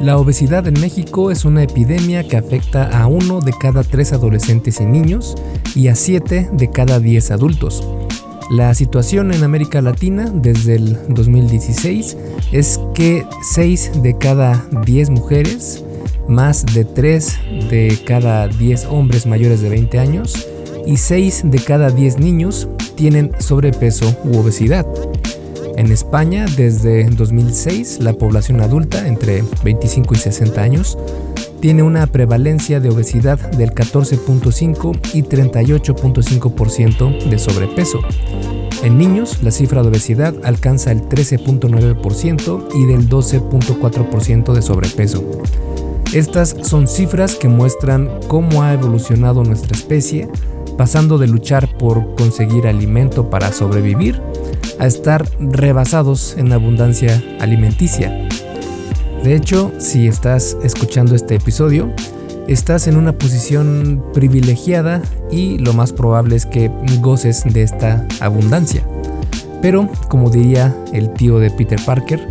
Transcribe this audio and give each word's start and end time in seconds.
La 0.00 0.16
obesidad 0.16 0.66
en 0.66 0.80
México 0.80 1.30
es 1.30 1.44
una 1.44 1.62
epidemia 1.62 2.26
que 2.26 2.38
afecta 2.38 2.88
a 2.98 3.06
uno 3.06 3.40
de 3.40 3.52
cada 3.52 3.84
tres 3.84 4.14
adolescentes 4.14 4.80
y 4.80 4.86
niños 4.86 5.34
y 5.74 5.88
a 5.88 5.94
siete 5.94 6.48
de 6.54 6.70
cada 6.70 6.98
diez 7.00 7.30
adultos. 7.30 7.86
La 8.50 8.72
situación 8.72 9.30
en 9.30 9.44
América 9.44 9.82
Latina 9.82 10.30
desde 10.32 10.76
el 10.76 10.98
2016 11.10 12.16
es 12.50 12.80
que 12.94 13.26
6 13.52 14.02
de 14.02 14.16
cada 14.16 14.64
10 14.86 15.10
mujeres, 15.10 15.84
más 16.26 16.64
de 16.64 16.86
3 16.86 17.38
de 17.68 17.98
cada 18.06 18.48
10 18.48 18.86
hombres 18.86 19.26
mayores 19.26 19.60
de 19.60 19.68
20 19.68 19.98
años 19.98 20.48
y 20.86 20.96
6 20.96 21.42
de 21.44 21.58
cada 21.58 21.90
10 21.90 22.18
niños 22.18 22.68
tienen 22.96 23.32
sobrepeso 23.38 24.16
u 24.24 24.38
obesidad. 24.38 24.86
En 25.80 25.90
España, 25.92 26.44
desde 26.58 27.08
2006, 27.08 28.00
la 28.00 28.12
población 28.12 28.60
adulta 28.60 29.08
entre 29.08 29.42
25 29.64 30.12
y 30.12 30.18
60 30.18 30.60
años 30.60 30.98
tiene 31.60 31.82
una 31.82 32.06
prevalencia 32.06 32.80
de 32.80 32.90
obesidad 32.90 33.38
del 33.52 33.70
14.5 33.70 35.00
y 35.14 35.22
38.5% 35.22 37.30
de 37.30 37.38
sobrepeso. 37.38 38.00
En 38.82 38.98
niños, 38.98 39.42
la 39.42 39.50
cifra 39.50 39.80
de 39.80 39.88
obesidad 39.88 40.34
alcanza 40.44 40.92
el 40.92 41.00
13.9% 41.00 42.68
y 42.74 42.84
del 42.84 43.08
12.4% 43.08 44.52
de 44.52 44.60
sobrepeso. 44.60 45.24
Estas 46.12 46.56
son 46.60 46.88
cifras 46.88 47.36
que 47.36 47.48
muestran 47.48 48.10
cómo 48.28 48.62
ha 48.62 48.74
evolucionado 48.74 49.44
nuestra 49.44 49.78
especie, 49.78 50.28
pasando 50.80 51.18
de 51.18 51.26
luchar 51.26 51.68
por 51.76 52.14
conseguir 52.14 52.66
alimento 52.66 53.28
para 53.28 53.52
sobrevivir 53.52 54.18
a 54.78 54.86
estar 54.86 55.28
rebasados 55.38 56.36
en 56.38 56.54
abundancia 56.54 57.22
alimenticia. 57.38 58.26
De 59.22 59.34
hecho, 59.34 59.72
si 59.76 60.06
estás 60.06 60.56
escuchando 60.62 61.14
este 61.14 61.34
episodio, 61.34 61.92
estás 62.48 62.86
en 62.86 62.96
una 62.96 63.12
posición 63.12 64.02
privilegiada 64.14 65.02
y 65.30 65.58
lo 65.58 65.74
más 65.74 65.92
probable 65.92 66.34
es 66.36 66.46
que 66.46 66.70
goces 67.02 67.44
de 67.44 67.62
esta 67.62 68.06
abundancia. 68.20 68.82
Pero, 69.60 69.86
como 70.08 70.30
diría 70.30 70.74
el 70.94 71.12
tío 71.12 71.38
de 71.40 71.50
Peter 71.50 71.78
Parker, 71.84 72.26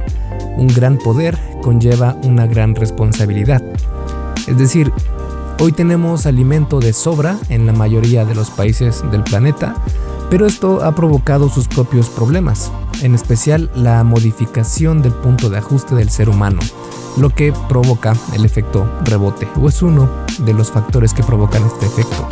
un 0.58 0.70
gran 0.70 0.98
poder 0.98 1.38
conlleva 1.62 2.18
una 2.24 2.48
gran 2.48 2.74
responsabilidad. 2.74 3.62
Es 4.48 4.58
decir, 4.58 4.92
hoy 5.60 5.74
tenemos 5.74 6.26
alimento 6.26 6.80
de 6.80 6.94
sobra 6.94 7.38
en 7.50 7.66
la 7.66 7.74
mayoría 7.74 8.24
de 8.24 8.34
los 8.34 8.50
países 8.50 9.04
del 9.12 9.24
planeta, 9.24 9.76
pero 10.30 10.46
esto 10.46 10.84
ha 10.84 10.96
provocado 10.96 11.50
sus 11.50 11.68
propios 11.68 12.10
problemas, 12.10 12.72
en 13.02 13.14
especial 13.14 13.70
la 13.76 14.04
modificación 14.04 15.02
del 15.02 15.12
punto 15.12 15.50
de 15.50 15.58
ajuste 15.58 15.96
del 15.96 16.10
ser 16.10 16.30
humano, 16.30 16.60
lo 17.18 17.30
que 17.30 17.54
provoca 17.68 18.16
el 18.34 18.46
efecto 18.46 18.90
rebote, 19.04 19.48
o 19.60 19.68
es 19.68 19.82
uno 19.82 20.10
de 20.46 20.54
los 20.54 20.72
factores 20.72 21.14
que 21.14 21.24
provocan 21.24 21.64
este 21.66 21.86
efecto. 21.88 22.28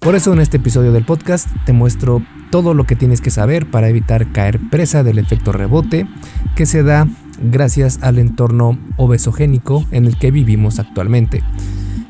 Por 0.00 0.14
eso 0.14 0.32
en 0.32 0.40
este 0.40 0.56
episodio 0.56 0.92
del 0.92 1.04
podcast 1.04 1.48
te 1.64 1.72
muestro 1.72 2.22
todo 2.50 2.74
lo 2.74 2.84
que 2.84 2.96
tienes 2.96 3.20
que 3.20 3.30
saber 3.30 3.70
para 3.70 3.88
evitar 3.88 4.32
caer 4.32 4.58
presa 4.70 5.02
del 5.02 5.18
efecto 5.18 5.52
rebote 5.52 6.08
que 6.56 6.66
se 6.66 6.82
da 6.82 7.06
gracias 7.40 8.00
al 8.02 8.18
entorno 8.18 8.78
obesogénico 8.96 9.84
en 9.90 10.06
el 10.06 10.18
que 10.18 10.30
vivimos 10.30 10.78
actualmente. 10.78 11.44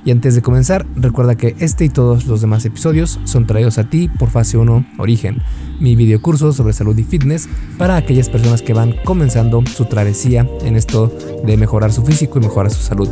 Y 0.08 0.10
antes 0.10 0.34
de 0.34 0.40
comenzar, 0.40 0.86
recuerda 0.96 1.34
que 1.34 1.54
este 1.58 1.84
y 1.84 1.90
todos 1.90 2.24
los 2.24 2.40
demás 2.40 2.64
episodios 2.64 3.20
son 3.24 3.46
traídos 3.46 3.76
a 3.76 3.90
ti 3.90 4.08
por 4.08 4.30
Fase 4.30 4.56
1 4.56 4.86
Origen, 4.96 5.42
mi 5.80 5.96
videocurso 5.96 6.54
sobre 6.54 6.72
salud 6.72 6.96
y 6.96 7.04
fitness 7.04 7.46
para 7.76 7.96
aquellas 7.96 8.30
personas 8.30 8.62
que 8.62 8.72
van 8.72 8.94
comenzando 9.04 9.62
su 9.66 9.84
travesía 9.84 10.48
en 10.62 10.76
esto 10.76 11.12
de 11.44 11.58
mejorar 11.58 11.92
su 11.92 12.06
físico 12.06 12.38
y 12.38 12.42
mejorar 12.42 12.72
su 12.72 12.80
salud. 12.80 13.10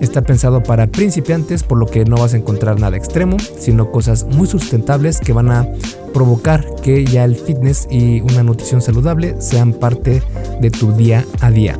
Está 0.00 0.22
pensado 0.22 0.62
para 0.62 0.86
principiantes, 0.86 1.64
por 1.64 1.78
lo 1.78 1.86
que 1.86 2.04
no 2.04 2.14
vas 2.14 2.34
a 2.34 2.36
encontrar 2.36 2.78
nada 2.78 2.96
extremo, 2.96 3.38
sino 3.58 3.90
cosas 3.90 4.24
muy 4.24 4.46
sustentables 4.46 5.18
que 5.18 5.32
van 5.32 5.50
a 5.50 5.66
provocar 6.14 6.64
que 6.80 7.04
ya 7.04 7.24
el 7.24 7.34
fitness 7.34 7.88
y 7.90 8.20
una 8.20 8.44
nutrición 8.44 8.82
saludable 8.82 9.34
sean 9.40 9.72
parte 9.72 10.22
de 10.60 10.70
tu 10.70 10.92
día 10.92 11.24
a 11.40 11.50
día. 11.50 11.76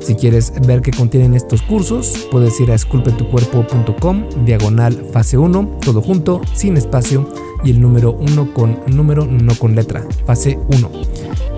Si 0.00 0.14
quieres 0.14 0.52
ver 0.66 0.80
qué 0.80 0.90
contienen 0.90 1.34
estos 1.34 1.62
cursos, 1.62 2.28
puedes 2.30 2.58
ir 2.60 2.70
a 2.70 2.74
esculpetucuerpo.com, 2.74 4.24
diagonal 4.44 5.06
fase 5.12 5.38
1, 5.38 5.78
todo 5.80 6.00
junto, 6.00 6.40
sin 6.54 6.76
espacio, 6.76 7.28
y 7.64 7.70
el 7.70 7.80
número 7.80 8.12
1 8.12 8.54
con 8.54 8.80
número, 8.86 9.26
no 9.26 9.54
con 9.54 9.74
letra, 9.74 10.04
fase 10.24 10.58
1. 10.68 10.90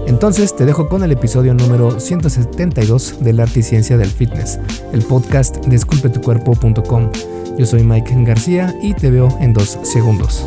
Entonces 0.06 0.54
te 0.56 0.66
dejo 0.66 0.88
con 0.88 1.04
el 1.04 1.12
episodio 1.12 1.54
número 1.54 2.00
172 2.00 3.16
del 3.20 3.40
arte 3.40 3.60
y 3.60 3.62
ciencia 3.62 3.96
del 3.96 4.10
fitness, 4.10 4.58
el 4.92 5.02
podcast 5.02 5.64
de 5.64 5.76
esculpetucuerpo.com. 5.76 7.10
Yo 7.58 7.66
soy 7.66 7.84
Mike 7.84 8.14
García 8.24 8.74
y 8.82 8.94
te 8.94 9.10
veo 9.10 9.28
en 9.40 9.52
dos 9.52 9.78
segundos. 9.82 10.44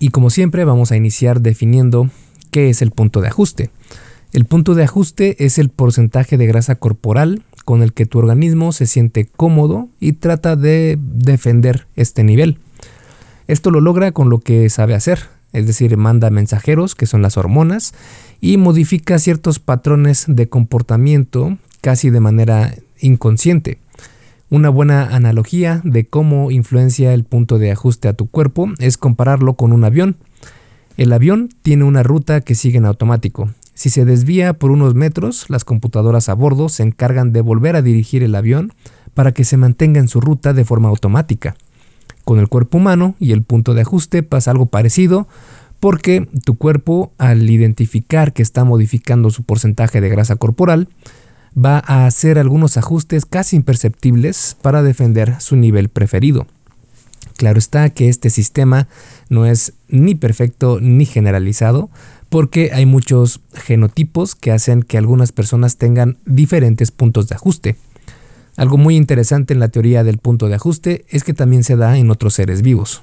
Y 0.00 0.08
como 0.08 0.30
siempre 0.30 0.64
vamos 0.64 0.90
a 0.90 0.96
iniciar 0.96 1.42
definiendo 1.42 2.10
qué 2.50 2.70
es 2.70 2.82
el 2.82 2.90
punto 2.90 3.20
de 3.20 3.28
ajuste. 3.28 3.70
El 4.32 4.46
punto 4.46 4.74
de 4.74 4.84
ajuste 4.84 5.44
es 5.44 5.58
el 5.58 5.68
porcentaje 5.68 6.38
de 6.38 6.46
grasa 6.46 6.74
corporal 6.74 7.42
con 7.66 7.82
el 7.82 7.92
que 7.92 8.06
tu 8.06 8.18
organismo 8.18 8.72
se 8.72 8.86
siente 8.86 9.26
cómodo 9.26 9.88
y 10.00 10.14
trata 10.14 10.56
de 10.56 10.98
defender 10.98 11.86
este 11.96 12.24
nivel. 12.24 12.58
Esto 13.46 13.70
lo 13.70 13.80
logra 13.80 14.12
con 14.12 14.30
lo 14.30 14.38
que 14.38 14.70
sabe 14.70 14.94
hacer, 14.94 15.24
es 15.52 15.66
decir, 15.66 15.96
manda 15.96 16.30
mensajeros, 16.30 16.94
que 16.94 17.06
son 17.06 17.20
las 17.20 17.36
hormonas, 17.36 17.92
y 18.40 18.56
modifica 18.56 19.18
ciertos 19.18 19.58
patrones 19.58 20.24
de 20.28 20.48
comportamiento 20.48 21.58
casi 21.82 22.08
de 22.08 22.20
manera 22.20 22.74
inconsciente. 23.00 23.78
Una 24.52 24.68
buena 24.68 25.14
analogía 25.14 25.80
de 25.84 26.08
cómo 26.08 26.50
influencia 26.50 27.14
el 27.14 27.22
punto 27.22 27.60
de 27.60 27.70
ajuste 27.70 28.08
a 28.08 28.14
tu 28.14 28.26
cuerpo 28.26 28.68
es 28.80 28.98
compararlo 28.98 29.54
con 29.54 29.72
un 29.72 29.84
avión. 29.84 30.16
El 30.96 31.12
avión 31.12 31.50
tiene 31.62 31.84
una 31.84 32.02
ruta 32.02 32.40
que 32.40 32.56
sigue 32.56 32.78
en 32.78 32.84
automático. 32.84 33.50
Si 33.74 33.90
se 33.90 34.04
desvía 34.04 34.54
por 34.54 34.72
unos 34.72 34.96
metros, 34.96 35.48
las 35.50 35.64
computadoras 35.64 36.28
a 36.28 36.34
bordo 36.34 36.68
se 36.68 36.82
encargan 36.82 37.32
de 37.32 37.42
volver 37.42 37.76
a 37.76 37.82
dirigir 37.82 38.24
el 38.24 38.34
avión 38.34 38.72
para 39.14 39.30
que 39.30 39.44
se 39.44 39.56
mantenga 39.56 40.00
en 40.00 40.08
su 40.08 40.20
ruta 40.20 40.52
de 40.52 40.64
forma 40.64 40.88
automática. 40.88 41.54
Con 42.24 42.40
el 42.40 42.48
cuerpo 42.48 42.78
humano 42.78 43.14
y 43.20 43.30
el 43.30 43.44
punto 43.44 43.72
de 43.74 43.82
ajuste 43.82 44.24
pasa 44.24 44.50
algo 44.50 44.66
parecido 44.66 45.28
porque 45.78 46.28
tu 46.44 46.56
cuerpo 46.56 47.12
al 47.18 47.48
identificar 47.48 48.32
que 48.32 48.42
está 48.42 48.64
modificando 48.64 49.30
su 49.30 49.44
porcentaje 49.44 50.00
de 50.00 50.08
grasa 50.08 50.34
corporal, 50.34 50.88
va 51.56 51.82
a 51.86 52.06
hacer 52.06 52.38
algunos 52.38 52.76
ajustes 52.76 53.26
casi 53.26 53.56
imperceptibles 53.56 54.56
para 54.60 54.82
defender 54.82 55.40
su 55.40 55.56
nivel 55.56 55.88
preferido. 55.88 56.46
Claro 57.36 57.58
está 57.58 57.88
que 57.90 58.08
este 58.08 58.28
sistema 58.30 58.86
no 59.28 59.46
es 59.46 59.72
ni 59.88 60.14
perfecto 60.14 60.78
ni 60.80 61.06
generalizado 61.06 61.90
porque 62.28 62.70
hay 62.72 62.86
muchos 62.86 63.40
genotipos 63.54 64.34
que 64.34 64.52
hacen 64.52 64.82
que 64.82 64.98
algunas 64.98 65.32
personas 65.32 65.76
tengan 65.76 66.18
diferentes 66.24 66.90
puntos 66.90 67.28
de 67.28 67.34
ajuste. 67.34 67.76
Algo 68.56 68.76
muy 68.76 68.96
interesante 68.96 69.52
en 69.52 69.60
la 69.60 69.68
teoría 69.68 70.04
del 70.04 70.18
punto 70.18 70.48
de 70.48 70.54
ajuste 70.54 71.04
es 71.08 71.24
que 71.24 71.34
también 71.34 71.64
se 71.64 71.76
da 71.76 71.98
en 71.98 72.10
otros 72.10 72.34
seres 72.34 72.62
vivos. 72.62 73.02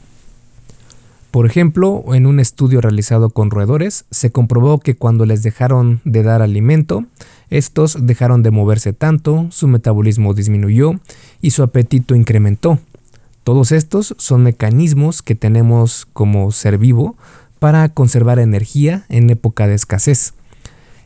Por 1.32 1.46
ejemplo, 1.46 2.04
en 2.14 2.26
un 2.26 2.40
estudio 2.40 2.80
realizado 2.80 3.30
con 3.32 3.52
roedores, 3.52 4.06
se 4.12 4.32
comprobó 4.32 4.80
que 4.80 4.96
cuando 4.96 5.26
les 5.26 5.44
dejaron 5.44 6.00
de 6.06 6.24
dar 6.24 6.42
alimento, 6.42 7.06
estos 7.50 7.98
dejaron 8.06 8.44
de 8.44 8.52
moverse 8.52 8.94
tanto, 8.94 9.48
su 9.52 9.68
metabolismo 9.68 10.34
disminuyó 10.34 10.94
y 11.42 11.52
su 11.52 11.64
apetito 11.64 12.16
incrementó. 12.16 12.80
Todos 13.44 13.72
estos 13.72 14.14
son 14.18 14.44
mecanismos 14.44 15.22
que 15.22 15.36
tenemos 15.36 16.06
como 16.12 16.52
ser 16.52 16.78
vivo 16.78 17.16
para 17.60 17.88
conservar 17.90 18.40
energía 18.40 19.06
en 19.08 19.30
época 19.30 19.68
de 19.68 19.76
escasez. 19.76 20.34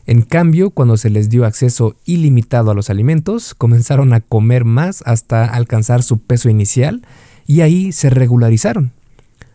En 0.06 0.22
cambio, 0.22 0.70
cuando 0.70 0.96
se 0.96 1.10
les 1.10 1.30
dio 1.30 1.46
acceso 1.46 1.94
ilimitado 2.04 2.72
a 2.72 2.74
los 2.74 2.90
alimentos, 2.90 3.54
comenzaron 3.54 4.12
a 4.12 4.20
comer 4.20 4.64
más 4.64 5.02
hasta 5.06 5.44
alcanzar 5.44 6.02
su 6.02 6.18
peso 6.18 6.48
inicial 6.48 7.02
y 7.46 7.60
ahí 7.60 7.92
se 7.92 8.10
regularizaron. 8.10 8.90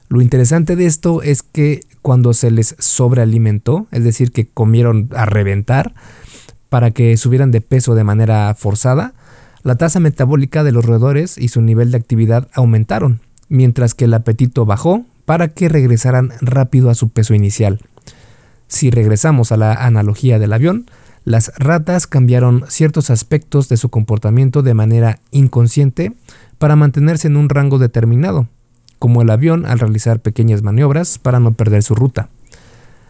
Lo 0.07 0.22
interesante 0.22 0.78
de 0.78 0.86
esto 0.86 1.22
es 1.22 1.44
que 1.44 1.81
cuando 2.01 2.33
se 2.33 2.50
les 2.50 2.78
sobrealimentó, 2.80 3.88
es 3.92 4.06
decir, 4.06 4.31
que 4.31 4.48
comieron 4.48 5.10
a 5.13 5.25
reventar 5.25 5.94
para 6.69 6.92
que 6.92 7.16
subieran 7.18 7.52
de 7.52 7.62
peso 7.62 7.96
de 7.96 8.04
manera 8.04 8.54
forzada, 8.56 9.14
la 9.64 9.75
tasa 9.75 10.00
metabólica 10.00 10.64
de 10.64 10.72
los 10.72 10.86
roedores 10.86 11.38
y 11.38 11.50
su 11.50 11.62
nivel 11.62 11.92
de 11.92 11.98
actividad 11.98 12.48
aumentaron, 12.54 13.22
mientras 13.50 13.94
que 13.94 14.06
el 14.06 14.14
apetito 14.14 14.66
bajó 14.66 15.06
para 15.25 15.50
que 15.50 15.69
regresaran 15.69 16.31
rápido 16.42 16.90
a 16.90 16.96
su 16.96 17.10
peso 17.10 17.34
inicial. 17.34 17.80
Si 18.68 18.90
regresamos 18.90 19.52
a 19.52 19.58
la 19.58 19.74
analogía 19.74 20.40
del 20.40 20.54
avión, 20.54 20.86
las 21.25 21.52
ratas 21.58 22.08
cambiaron 22.08 22.64
ciertos 22.69 23.10
aspectos 23.10 23.68
de 23.68 23.75
su 23.75 23.90
comportamiento 23.90 24.64
de 24.64 24.74
manera 24.74 25.19
inconsciente 25.31 26.14
para 26.58 26.78
mantenerse 26.78 27.28
en 27.28 27.36
un 27.36 27.50
rango 27.50 27.80
determinado, 27.80 28.48
como 29.00 29.22
el 29.22 29.30
avión 29.30 29.66
al 29.66 29.80
realizar 29.80 30.22
pequeñas 30.22 30.64
maniobras 30.64 31.19
para 31.19 31.42
no 31.42 31.54
perder 31.54 31.84
su 31.84 31.96
ruta. 31.96 32.30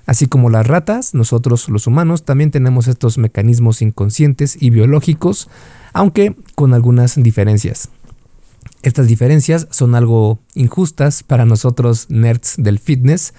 Así 0.08 0.28
como 0.28 0.50
las 0.50 0.66
ratas, 0.66 1.14
nosotros 1.14 1.68
los 1.68 1.86
humanos 1.86 2.24
también 2.24 2.50
tenemos 2.50 2.88
estos 2.88 3.18
mecanismos 3.18 3.82
inconscientes 3.82 4.58
y 4.60 4.70
biológicos, 4.70 5.50
aunque 5.92 6.36
con 6.56 6.74
algunas 6.74 7.22
diferencias. 7.22 7.90
Estas 8.84 9.08
diferencias 9.08 9.68
son 9.70 9.96
algo 9.96 10.40
injustas 10.56 11.24
para 11.24 11.46
nosotros 11.46 12.06
nerds 12.10 12.56
del 12.58 12.80
fitness, 12.80 13.34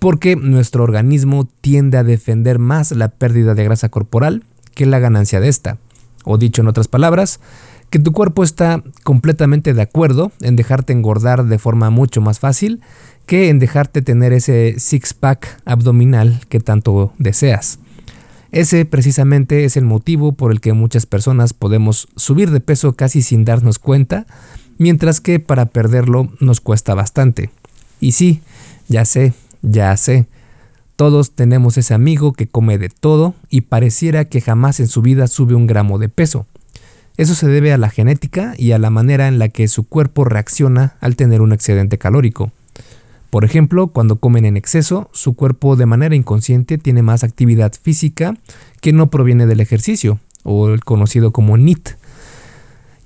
porque 0.00 0.34
nuestro 0.34 0.82
organismo 0.82 1.48
tiende 1.60 1.96
a 1.96 2.04
defender 2.04 2.58
más 2.58 2.90
la 2.90 3.08
pérdida 3.08 3.54
de 3.54 3.64
grasa 3.64 3.88
corporal 3.88 4.42
que 4.74 4.86
la 4.86 4.98
ganancia 4.98 5.40
de 5.40 5.48
esta. 5.48 5.78
O 6.24 6.38
dicho 6.38 6.62
en 6.62 6.68
otras 6.68 6.88
palabras, 6.88 7.38
que 7.90 7.98
tu 7.98 8.12
cuerpo 8.12 8.42
está 8.42 8.82
completamente 9.04 9.74
de 9.74 9.82
acuerdo 9.82 10.32
en 10.40 10.56
dejarte 10.56 10.92
engordar 10.92 11.44
de 11.46 11.58
forma 11.58 11.90
mucho 11.90 12.20
más 12.20 12.40
fácil 12.40 12.80
que 13.30 13.48
en 13.48 13.60
dejarte 13.60 14.02
tener 14.02 14.32
ese 14.32 14.74
six-pack 14.80 15.62
abdominal 15.64 16.40
que 16.48 16.58
tanto 16.58 17.12
deseas. 17.16 17.78
Ese 18.50 18.84
precisamente 18.84 19.64
es 19.64 19.76
el 19.76 19.84
motivo 19.84 20.32
por 20.32 20.50
el 20.50 20.60
que 20.60 20.72
muchas 20.72 21.06
personas 21.06 21.52
podemos 21.52 22.08
subir 22.16 22.50
de 22.50 22.58
peso 22.58 22.94
casi 22.94 23.22
sin 23.22 23.44
darnos 23.44 23.78
cuenta, 23.78 24.26
mientras 24.78 25.20
que 25.20 25.38
para 25.38 25.66
perderlo 25.66 26.28
nos 26.40 26.60
cuesta 26.60 26.92
bastante. 26.94 27.50
Y 28.00 28.12
sí, 28.12 28.40
ya 28.88 29.04
sé, 29.04 29.32
ya 29.62 29.96
sé, 29.96 30.26
todos 30.96 31.30
tenemos 31.30 31.78
ese 31.78 31.94
amigo 31.94 32.32
que 32.32 32.48
come 32.48 32.78
de 32.78 32.88
todo 32.88 33.36
y 33.48 33.60
pareciera 33.60 34.24
que 34.24 34.40
jamás 34.40 34.80
en 34.80 34.88
su 34.88 35.02
vida 35.02 35.28
sube 35.28 35.54
un 35.54 35.68
gramo 35.68 36.00
de 36.00 36.08
peso. 36.08 36.46
Eso 37.16 37.36
se 37.36 37.46
debe 37.46 37.72
a 37.72 37.78
la 37.78 37.90
genética 37.90 38.54
y 38.58 38.72
a 38.72 38.80
la 38.80 38.90
manera 38.90 39.28
en 39.28 39.38
la 39.38 39.50
que 39.50 39.68
su 39.68 39.84
cuerpo 39.86 40.24
reacciona 40.24 40.96
al 41.00 41.14
tener 41.14 41.42
un 41.42 41.52
excedente 41.52 41.96
calórico. 41.96 42.50
Por 43.30 43.44
ejemplo, 43.44 43.86
cuando 43.86 44.16
comen 44.16 44.44
en 44.44 44.56
exceso, 44.56 45.08
su 45.12 45.34
cuerpo 45.34 45.76
de 45.76 45.86
manera 45.86 46.16
inconsciente 46.16 46.78
tiene 46.78 47.02
más 47.02 47.22
actividad 47.22 47.72
física 47.80 48.36
que 48.80 48.92
no 48.92 49.08
proviene 49.08 49.46
del 49.46 49.60
ejercicio, 49.60 50.18
o 50.42 50.68
el 50.70 50.84
conocido 50.84 51.32
como 51.32 51.56
NIT. 51.56 51.90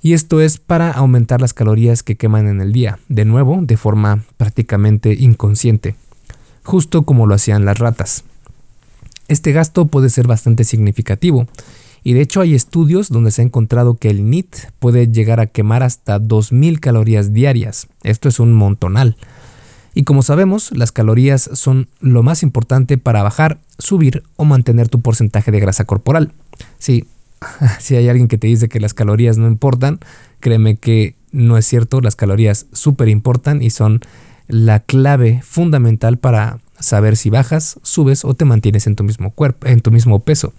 Y 0.01 0.13
esto 0.13 0.41
es 0.41 0.57
para 0.57 0.91
aumentar 0.91 1.41
las 1.41 1.53
calorías 1.53 2.01
que 2.01 2.15
queman 2.15 2.47
en 2.47 2.59
el 2.59 2.73
día, 2.73 2.99
de 3.07 3.25
nuevo, 3.25 3.59
de 3.61 3.77
forma 3.77 4.23
prácticamente 4.37 5.13
inconsciente, 5.13 5.95
justo 6.63 7.03
como 7.03 7.27
lo 7.27 7.35
hacían 7.35 7.65
las 7.65 7.77
ratas. 7.77 8.23
Este 9.27 9.51
gasto 9.51 9.87
puede 9.87 10.09
ser 10.09 10.27
bastante 10.27 10.63
significativo, 10.63 11.47
y 12.03 12.13
de 12.13 12.21
hecho 12.21 12.41
hay 12.41 12.53
estudios 12.53 13.09
donde 13.09 13.31
se 13.31 13.41
ha 13.41 13.45
encontrado 13.45 13.95
que 13.95 14.11
el 14.11 14.29
NIT 14.29 14.55
puede 14.77 15.07
llegar 15.07 15.39
a 15.39 15.47
quemar 15.47 15.81
hasta 15.81 16.19
2.000 16.19 16.79
calorías 16.79 17.33
diarias. 17.33 17.87
Esto 18.03 18.29
es 18.29 18.39
un 18.39 18.53
montonal. 18.53 19.17
Y 19.95 20.03
como 20.03 20.21
sabemos, 20.21 20.71
las 20.75 20.91
calorías 20.91 21.49
son 21.53 21.87
lo 22.01 22.21
más 22.21 22.43
importante 22.43 22.97
para 22.97 23.23
bajar, 23.23 23.57
subir 23.79 24.23
o 24.35 24.43
mantener 24.43 24.89
tu 24.89 24.99
porcentaje 24.99 25.51
de 25.51 25.61
grasa 25.61 25.85
corporal. 25.85 26.33
Sí, 26.77 27.07
si 27.79 27.95
hay 27.95 28.09
alguien 28.09 28.27
que 28.27 28.37
te 28.37 28.47
dice 28.47 28.67
que 28.67 28.81
las 28.81 28.93
calorías 28.93 29.37
no 29.37 29.47
importan, 29.47 29.99
créeme 30.41 30.75
que 30.75 31.15
no 31.31 31.57
es 31.57 31.65
cierto, 31.65 32.01
las 32.01 32.17
calorías 32.17 32.65
súper 32.73 33.07
importan 33.07 33.63
y 33.63 33.69
son 33.69 34.01
la 34.47 34.81
clave 34.81 35.41
fundamental 35.43 36.17
para 36.17 36.59
saber 36.79 37.15
si 37.15 37.29
bajas, 37.29 37.79
subes 37.81 38.25
o 38.25 38.33
te 38.33 38.43
mantienes 38.43 38.87
en 38.87 38.95
tu 38.95 39.05
mismo 39.05 39.31
cuerpo, 39.31 39.65
en 39.65 39.79
tu 39.79 39.91
mismo 39.91 40.19
peso. 40.19 40.53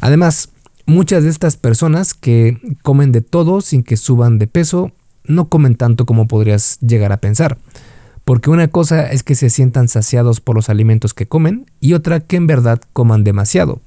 Además, 0.00 0.48
muchas 0.86 1.24
de 1.24 1.30
estas 1.30 1.58
personas 1.58 2.14
que 2.14 2.58
comen 2.82 3.12
de 3.12 3.20
todo 3.20 3.60
sin 3.60 3.82
que 3.82 3.98
suban 3.98 4.38
de 4.38 4.46
peso, 4.46 4.92
no 5.24 5.48
comen 5.48 5.74
tanto 5.74 6.06
como 6.06 6.26
podrías 6.26 6.78
llegar 6.80 7.12
a 7.12 7.18
pensar. 7.18 7.58
Porque 8.24 8.50
una 8.50 8.68
cosa 8.68 9.10
es 9.10 9.22
que 9.22 9.34
se 9.34 9.50
sientan 9.50 9.88
saciados 9.88 10.40
por 10.40 10.56
los 10.56 10.68
alimentos 10.68 11.14
que 11.14 11.26
comen 11.26 11.66
y 11.80 11.94
otra 11.94 12.20
que 12.20 12.36
en 12.36 12.46
verdad 12.46 12.80
coman 12.92 13.24
demasiado. 13.24 13.80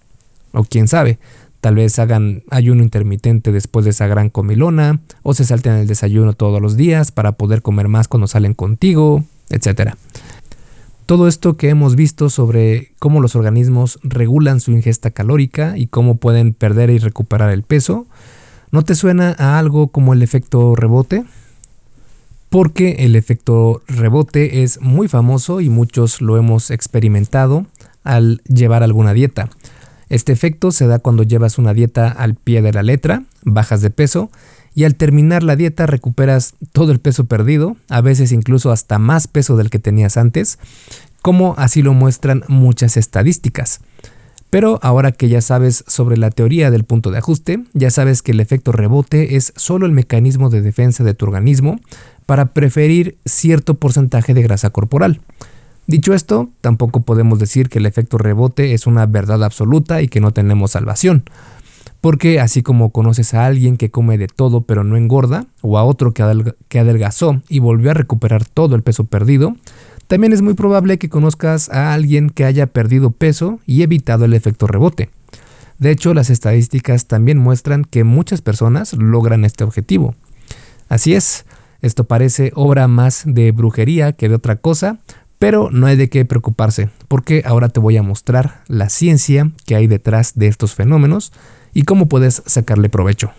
O 0.52 0.64
quién 0.64 0.88
sabe, 0.88 1.20
tal 1.64 1.76
vez 1.76 1.98
hagan 1.98 2.44
ayuno 2.50 2.84
intermitente 2.84 3.54
después 3.54 3.86
de 3.86 3.92
esa 3.92 4.06
gran 4.08 4.30
comilona, 4.30 5.00
o 5.22 5.34
se 5.34 5.46
salten 5.46 5.74
el 5.74 5.88
desayuno 5.88 6.34
todos 6.34 6.62
los 6.62 6.76
días 6.76 7.12
para 7.12 7.32
poder 7.34 7.62
comer 7.62 7.88
más 7.88 8.10
cuando 8.10 8.28
salen 8.28 8.54
contigo, 8.54 9.24
etc. 9.50 9.94
Todo 11.06 11.30
esto 11.30 11.56
que 11.56 11.70
hemos 11.70 11.96
visto 11.96 12.30
sobre 12.30 12.92
cómo 13.00 13.22
los 13.22 13.38
organismos 13.38 13.98
regulan 14.04 14.60
su 14.60 14.72
ingesta 14.72 15.12
calórica 15.12 15.78
y 15.78 15.88
cómo 15.88 16.16
pueden 16.16 16.54
perder 16.54 16.90
y 16.90 16.98
recuperar 16.98 17.50
el 17.52 17.64
peso, 17.64 18.08
¿no 18.72 18.84
te 18.84 18.94
suena 18.94 19.34
a 19.38 19.58
algo 19.58 19.88
como 19.88 20.14
el 20.14 20.22
efecto 20.22 20.76
rebote? 20.76 21.24
Porque 22.54 22.98
el 23.00 23.16
efecto 23.16 23.82
rebote 23.88 24.62
es 24.62 24.80
muy 24.80 25.08
famoso 25.08 25.60
y 25.60 25.70
muchos 25.70 26.22
lo 26.22 26.38
hemos 26.38 26.70
experimentado 26.70 27.66
al 28.04 28.44
llevar 28.44 28.84
alguna 28.84 29.12
dieta. 29.16 29.50
Este 30.08 30.34
efecto 30.34 30.72
se 30.72 30.86
da 30.86 31.00
cuando 31.00 31.24
llevas 31.24 31.58
una 31.58 31.74
dieta 31.74 32.10
al 32.10 32.36
pie 32.36 32.62
de 32.62 32.72
la 32.72 32.84
letra, 32.84 33.24
bajas 33.42 33.82
de 33.82 33.90
peso 33.90 34.30
y 34.76 34.84
al 34.84 34.94
terminar 34.94 35.42
la 35.42 35.56
dieta 35.56 35.88
recuperas 35.88 36.54
todo 36.74 36.92
el 36.92 37.00
peso 37.00 37.26
perdido, 37.26 37.76
a 37.90 38.02
veces 38.02 38.32
incluso 38.32 38.72
hasta 38.72 39.00
más 39.00 39.28
peso 39.28 39.58
del 39.58 39.72
que 39.72 39.80
tenías 39.80 40.16
antes, 40.16 40.60
como 41.24 41.56
así 41.58 41.82
lo 41.82 41.96
muestran 41.96 42.44
muchas 42.48 42.98
estadísticas. 42.98 43.80
Pero 44.52 44.78
ahora 44.84 45.12
que 45.12 45.30
ya 45.30 45.42
sabes 45.42 45.84
sobre 45.88 46.16
la 46.16 46.30
teoría 46.30 46.70
del 46.70 46.84
punto 46.84 47.10
de 47.10 47.18
ajuste, 47.18 47.64
ya 47.74 47.90
sabes 47.90 48.22
que 48.22 48.34
el 48.34 48.40
efecto 48.40 48.72
rebote 48.72 49.36
es 49.36 49.52
solo 49.56 49.88
el 49.88 49.94
mecanismo 49.94 50.52
de 50.52 50.62
defensa 50.62 51.04
de 51.04 51.16
tu 51.16 51.26
organismo 51.26 51.80
para 52.26 52.54
preferir 52.54 53.18
cierto 53.26 53.76
porcentaje 53.76 54.34
de 54.34 54.42
grasa 54.42 54.70
corporal. 54.70 55.22
Dicho 55.86 56.14
esto, 56.14 56.50
tampoco 56.62 57.02
podemos 57.02 57.40
decir 57.40 57.70
que 57.70 57.80
el 57.80 57.86
efecto 57.86 58.18
rebote 58.18 58.74
es 58.74 58.88
una 58.88 59.06
verdad 59.06 59.44
absoluta 59.44 60.02
y 60.02 60.08
que 60.08 60.22
no 60.22 60.32
tenemos 60.32 60.72
salvación. 60.72 61.24
Porque 62.00 62.40
así 62.40 62.64
como 62.64 62.92
conoces 62.92 63.34
a 63.34 63.46
alguien 63.46 63.78
que 63.78 63.92
come 63.92 64.18
de 64.18 64.28
todo 64.28 64.62
pero 64.62 64.84
no 64.84 64.98
engorda, 64.98 65.46
o 65.62 65.78
a 65.78 65.84
otro 65.84 66.14
que, 66.14 66.24
adelgazó 66.80 67.42
y 67.50 67.60
volvió 67.60 67.92
a 67.92 67.96
recuperar 67.96 68.46
todo 68.46 68.76
el 68.76 68.84
peso 68.84 69.06
perdido, 69.06 69.56
también 70.08 70.34
es 70.34 70.42
muy 70.42 70.54
probable 70.54 70.98
que 70.98 71.10
conozcas 71.10 71.70
a 71.70 71.94
alguien 71.94 72.30
que 72.30 72.46
haya 72.46 72.68
perdido 72.68 73.12
peso 73.12 73.60
y 73.66 73.84
evitado 73.84 74.26
el 74.26 74.34
efecto 74.34 74.68
rebote. 74.68 75.10
De 75.80 75.92
hecho, 75.92 76.14
las 76.14 76.30
estadísticas 76.30 77.08
también 77.08 77.38
muestran 77.38 77.84
que 77.84 78.04
muchas 78.04 78.42
personas 78.42 78.94
logran 78.94 79.44
este 79.44 79.64
objetivo. 79.64 80.16
Así 80.88 81.14
es, 81.14 81.46
esto 81.84 82.06
parece 82.06 82.52
obra 82.56 82.88
más 82.88 83.24
de 83.26 83.52
brujería 83.52 84.14
que 84.14 84.30
de 84.30 84.36
otra 84.36 84.56
cosa, 84.56 84.98
pero 85.38 85.70
no 85.70 85.86
hay 85.86 85.98
de 85.98 86.10
qué 86.10 86.24
preocuparse, 86.24 86.90
porque 87.10 87.44
ahora 87.46 87.68
te 87.68 87.82
voy 87.82 87.98
a 87.98 88.04
mostrar 88.04 88.64
la 88.68 88.90
ciencia 88.90 89.52
que 89.66 89.76
hay 89.76 89.88
detrás 89.88 90.32
de 90.36 90.48
estos 90.48 90.74
fenómenos 90.74 91.34
y 91.74 91.84
cómo 91.84 92.08
puedes 92.08 92.42
sacarle 92.46 92.88
provecho. 92.88 93.32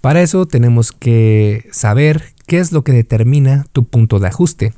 Para 0.00 0.20
eso 0.20 0.46
tenemos 0.46 0.90
que 0.90 1.68
saber 1.70 2.34
qué 2.46 2.58
es 2.58 2.72
lo 2.72 2.82
que 2.82 2.92
determina 2.92 3.66
tu 3.72 3.84
punto 3.84 4.18
de 4.18 4.26
ajuste. 4.26 4.72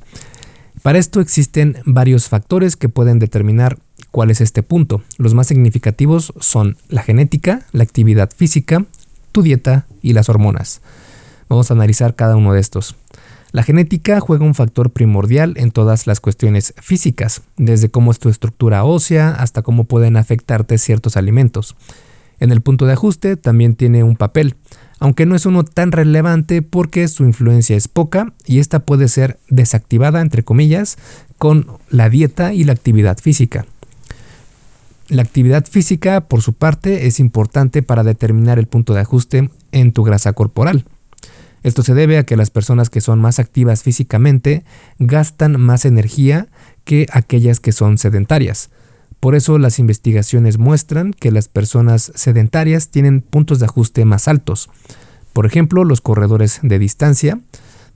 Para 0.83 0.99
esto 0.99 1.19
existen 1.19 1.77
varios 1.85 2.29
factores 2.29 2.75
que 2.75 2.89
pueden 2.89 3.17
determinar 3.17 3.79
cuál 4.11 4.29
es 4.29 4.39
este 4.39 4.61
punto. 4.61 5.01
Los 5.17 5.33
más 5.33 5.47
significativos 5.47 6.31
son 6.39 6.77
la 6.89 7.01
genética, 7.01 7.65
la 7.71 7.81
actividad 7.81 8.29
física, 8.35 8.85
tu 9.31 9.41
dieta 9.41 9.87
y 10.03 10.13
las 10.13 10.29
hormonas. 10.29 10.81
Vamos 11.49 11.69
a 11.69 11.73
analizar 11.73 12.15
cada 12.15 12.35
uno 12.35 12.53
de 12.53 12.59
estos. 12.59 12.95
La 13.51 13.61
genética 13.61 14.19
juega 14.19 14.45
un 14.45 14.55
factor 14.55 14.89
primordial 14.89 15.53
en 15.57 15.69
todas 15.69 16.07
las 16.07 16.19
cuestiones 16.19 16.73
físicas, 16.81 17.43
desde 17.55 17.89
cómo 17.89 18.09
es 18.09 18.17
tu 18.17 18.29
estructura 18.29 18.83
ósea 18.83 19.29
hasta 19.29 19.61
cómo 19.61 19.83
pueden 19.83 20.17
afectarte 20.17 20.79
ciertos 20.79 21.17
alimentos. 21.17 21.75
En 22.39 22.51
el 22.51 22.61
punto 22.61 22.87
de 22.87 22.93
ajuste 22.93 23.37
también 23.37 23.75
tiene 23.75 24.03
un 24.03 24.15
papel, 24.15 24.55
aunque 24.99 25.27
no 25.27 25.35
es 25.35 25.45
uno 25.45 25.63
tan 25.63 25.91
relevante 25.91 26.61
porque 26.63 27.07
su 27.07 27.25
influencia 27.25 27.77
es 27.77 27.87
poca 27.87 28.33
y 28.45 28.57
esta 28.57 28.79
puede 28.79 29.07
ser 29.07 29.37
desactivada, 29.49 30.21
entre 30.21 30.43
comillas, 30.43 30.97
con 31.37 31.67
la 31.89 32.09
dieta 32.09 32.53
y 32.53 32.63
la 32.63 32.73
actividad 32.73 33.19
física. 33.19 33.65
La 35.09 35.21
actividad 35.21 35.65
física, 35.65 36.21
por 36.21 36.41
su 36.41 36.53
parte, 36.53 37.05
es 37.05 37.19
importante 37.19 37.83
para 37.83 38.03
determinar 38.03 38.57
el 38.57 38.65
punto 38.65 38.93
de 38.93 39.01
ajuste 39.01 39.49
en 39.71 39.91
tu 39.91 40.03
grasa 40.03 40.33
corporal. 40.33 40.85
Esto 41.63 41.81
se 41.81 41.93
debe 41.93 42.17
a 42.17 42.25
que 42.25 42.37
las 42.37 42.49
personas 42.49 42.89
que 42.89 43.01
son 43.01 43.19
más 43.19 43.39
activas 43.39 43.83
físicamente 43.83 44.63
gastan 44.99 45.59
más 45.59 45.85
energía 45.85 46.47
que 46.83 47.07
aquellas 47.11 47.59
que 47.59 47.71
son 47.71 47.97
sedentarias. 47.97 48.69
Por 49.19 49.35
eso 49.35 49.57
las 49.57 49.79
investigaciones 49.79 50.57
muestran 50.57 51.13
que 51.13 51.31
las 51.31 51.47
personas 51.47 52.11
sedentarias 52.13 52.89
tienen 52.89 53.21
puntos 53.21 53.59
de 53.59 53.65
ajuste 53.65 54.03
más 54.03 54.27
altos. 54.27 54.69
Por 55.31 55.45
ejemplo, 55.45 55.85
los 55.85 56.01
corredores 56.01 56.59
de 56.61 56.77
distancia 56.77 57.39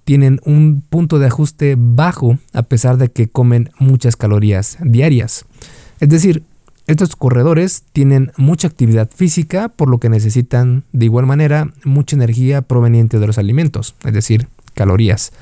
tienen 0.06 0.40
un 0.46 0.82
punto 0.90 1.20
de 1.20 1.28
ajuste 1.28 1.76
bajo 1.78 2.40
a 2.54 2.64
pesar 2.64 2.96
de 2.98 3.12
que 3.12 3.28
comen 3.28 3.72
muchas 3.78 4.16
calorías 4.16 4.78
diarias. 4.82 5.44
Es 6.00 6.08
decir, 6.08 6.44
estos 6.88 7.18
corredores 7.18 7.84
tienen 7.92 8.32
mucha 8.38 8.70
actividad 8.70 9.10
física, 9.14 9.68
por 9.68 9.90
lo 9.90 10.00
que 10.00 10.10
necesitan 10.10 10.86
de 10.94 11.06
igual 11.06 11.26
manera 11.26 11.72
mucha 11.84 12.16
energía 12.16 12.62
proveniente 12.62 13.20
de 13.20 13.28
los 13.28 13.38
alimentos, 13.38 13.96
es 14.06 14.14
decir, 14.14 14.48
calorías. 14.74 15.34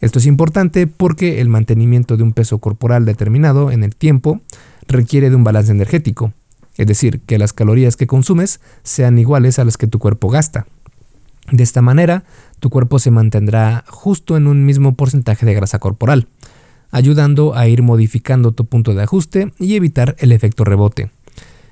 Esto 0.00 0.20
es 0.20 0.26
importante 0.26 0.86
porque 0.86 1.40
el 1.40 1.48
mantenimiento 1.48 2.16
de 2.16 2.22
un 2.22 2.32
peso 2.32 2.58
corporal 2.58 3.04
determinado 3.04 3.72
en 3.72 3.82
el 3.82 3.96
tiempo 3.96 4.40
requiere 4.86 5.30
de 5.30 5.36
un 5.36 5.42
balance 5.42 5.72
energético, 5.72 6.32
es 6.76 6.86
decir, 6.86 7.20
que 7.22 7.38
las 7.38 7.52
calorías 7.52 7.96
que 7.96 8.06
consumes 8.06 8.60
sean 8.84 9.18
iguales 9.18 9.58
a 9.58 9.64
las 9.64 9.76
que 9.76 9.88
tu 9.88 9.98
cuerpo 9.98 10.30
gasta. 10.30 10.66
De 11.50 11.64
esta 11.64 11.82
manera, 11.82 12.22
tu 12.60 12.70
cuerpo 12.70 13.00
se 13.00 13.10
mantendrá 13.10 13.84
justo 13.88 14.36
en 14.36 14.46
un 14.46 14.64
mismo 14.64 14.94
porcentaje 14.94 15.44
de 15.44 15.54
grasa 15.54 15.80
corporal, 15.80 16.28
ayudando 16.90 17.54
a 17.54 17.68
ir 17.68 17.82
modificando 17.82 18.52
tu 18.52 18.64
punto 18.64 18.94
de 18.94 19.02
ajuste 19.02 19.52
y 19.58 19.74
evitar 19.74 20.16
el 20.18 20.32
efecto 20.32 20.64
rebote. 20.64 21.10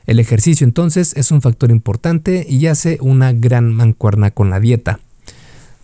El 0.07 0.21
ejercicio 0.21 0.65
entonces 0.65 1.17
es 1.17 1.31
un 1.31 1.43
factor 1.43 1.71
importante 1.71 2.47
y 2.49 2.67
hace 2.67 2.99
una 3.01 3.33
gran 3.33 3.73
mancuerna 3.73 4.31
con 4.31 4.51
la 4.51 4.61
dieta 4.61 5.01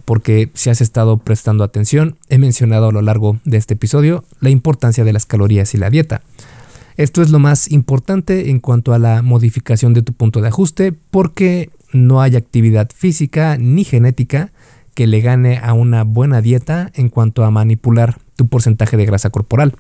porque 0.05 0.51
si 0.55 0.71
has 0.71 0.81
estado 0.81 1.19
prestando 1.19 1.65
atención, 1.65 2.17
he 2.29 2.39
mencionado 2.39 2.89
a 2.89 2.93
lo 2.93 3.03
largo 3.03 3.39
de 3.45 3.57
este 3.57 3.75
episodio 3.75 4.25
la 4.41 4.51
importancia 4.51 5.05
de 5.05 5.13
las 5.13 5.27
calorías 5.27 5.75
y 5.75 5.79
la 5.79 5.91
dieta. 5.91 6.23
Esto 6.97 7.23
es 7.23 7.31
lo 7.31 7.39
más 7.39 7.71
importante 7.71 8.51
en 8.51 8.61
cuanto 8.61 8.93
a 8.93 8.99
la 8.99 9.23
modificación 9.23 9.95
de 9.95 10.03
tu 10.03 10.13
punto 10.13 10.41
de 10.41 10.49
ajuste 10.49 10.93
porque 10.93 11.71
no 11.93 12.21
hay 12.21 12.37
actividad 12.37 12.91
física 12.95 13.57
ni 13.59 13.85
genética 13.85 14.53
que 14.95 15.07
le 15.07 15.21
gane 15.21 15.59
a 15.59 15.73
una 15.73 16.05
buena 16.05 16.43
dieta 16.43 16.91
en 16.95 17.09
cuanto 17.09 17.45
a 17.45 17.51
manipular 17.51 18.19
porcentaje 18.49 18.97
de 18.97 19.07
grasa 19.07 19.31
corporal. 19.31 19.75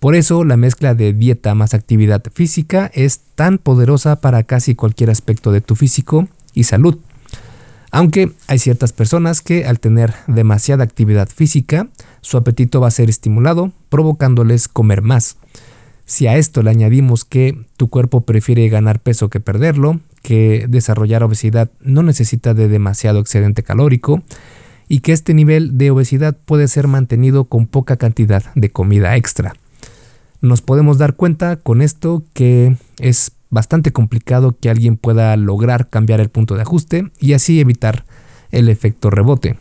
Por 0.00 0.14
eso 0.14 0.44
la 0.44 0.56
mezcla 0.56 0.94
de 0.94 1.12
dieta 1.12 1.54
más 1.54 1.74
actividad 1.74 2.22
física 2.32 2.90
es 2.94 3.20
tan 3.34 3.58
poderosa 3.58 4.20
para 4.20 4.42
casi 4.42 4.74
cualquier 4.74 5.10
aspecto 5.10 5.52
de 5.52 5.60
tu 5.60 5.74
físico 5.74 6.28
y 6.52 6.64
salud. 6.64 6.98
Aunque 7.90 8.32
hay 8.46 8.58
ciertas 8.58 8.92
personas 8.92 9.40
que 9.40 9.64
al 9.64 9.80
tener 9.80 10.12
demasiada 10.26 10.84
actividad 10.84 11.28
física, 11.28 11.88
su 12.20 12.36
apetito 12.36 12.80
va 12.80 12.88
a 12.88 12.90
ser 12.90 13.08
estimulado, 13.08 13.72
provocándoles 13.88 14.68
comer 14.68 15.00
más. 15.00 15.36
Si 16.04 16.26
a 16.26 16.36
esto 16.36 16.62
le 16.62 16.70
añadimos 16.70 17.24
que 17.24 17.58
tu 17.76 17.88
cuerpo 17.88 18.20
prefiere 18.20 18.68
ganar 18.68 19.00
peso 19.00 19.30
que 19.30 19.40
perderlo, 19.40 20.00
que 20.22 20.66
desarrollar 20.68 21.22
obesidad 21.22 21.70
no 21.80 22.02
necesita 22.02 22.52
de 22.52 22.68
demasiado 22.68 23.18
excedente 23.18 23.62
calórico 23.62 24.22
y 24.88 25.00
que 25.00 25.12
este 25.12 25.34
nivel 25.34 25.78
de 25.78 25.90
obesidad 25.90 26.36
puede 26.44 26.68
ser 26.68 26.88
mantenido 26.88 27.44
con 27.44 27.66
poca 27.66 27.96
cantidad 27.96 28.44
de 28.54 28.70
comida 28.70 29.16
extra. 29.16 29.54
Nos 30.40 30.62
podemos 30.62 30.98
dar 30.98 31.14
cuenta 31.14 31.56
con 31.56 31.82
esto 31.82 32.22
que 32.32 32.76
es 32.98 33.32
bastante 33.50 33.92
complicado 33.92 34.56
que 34.60 34.70
alguien 34.70 34.96
pueda 34.96 35.36
lograr 35.36 35.88
cambiar 35.88 36.20
el 36.20 36.28
punto 36.28 36.54
de 36.54 36.62
ajuste 36.62 37.10
y 37.18 37.32
así 37.32 37.60
evitar 37.60 38.04
el 38.50 38.68
efecto 38.68 39.10
rebote. 39.10 39.58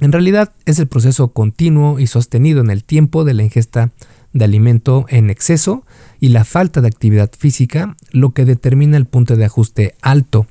En 0.00 0.12
realidad 0.12 0.52
es 0.66 0.78
el 0.78 0.88
proceso 0.88 1.28
continuo 1.28 2.00
y 2.00 2.06
sostenido 2.06 2.60
en 2.60 2.70
el 2.70 2.84
tiempo 2.84 3.24
de 3.24 3.34
la 3.34 3.44
ingesta 3.44 3.90
de 4.32 4.44
alimento 4.44 5.04
en 5.08 5.30
exceso 5.30 5.84
y 6.20 6.28
la 6.28 6.44
falta 6.44 6.80
de 6.80 6.88
actividad 6.88 7.30
física 7.36 7.96
lo 8.10 8.30
que 8.30 8.44
determina 8.44 8.96
el 8.96 9.06
punto 9.06 9.36
de 9.36 9.44
ajuste 9.44 9.94
alto. 10.00 10.46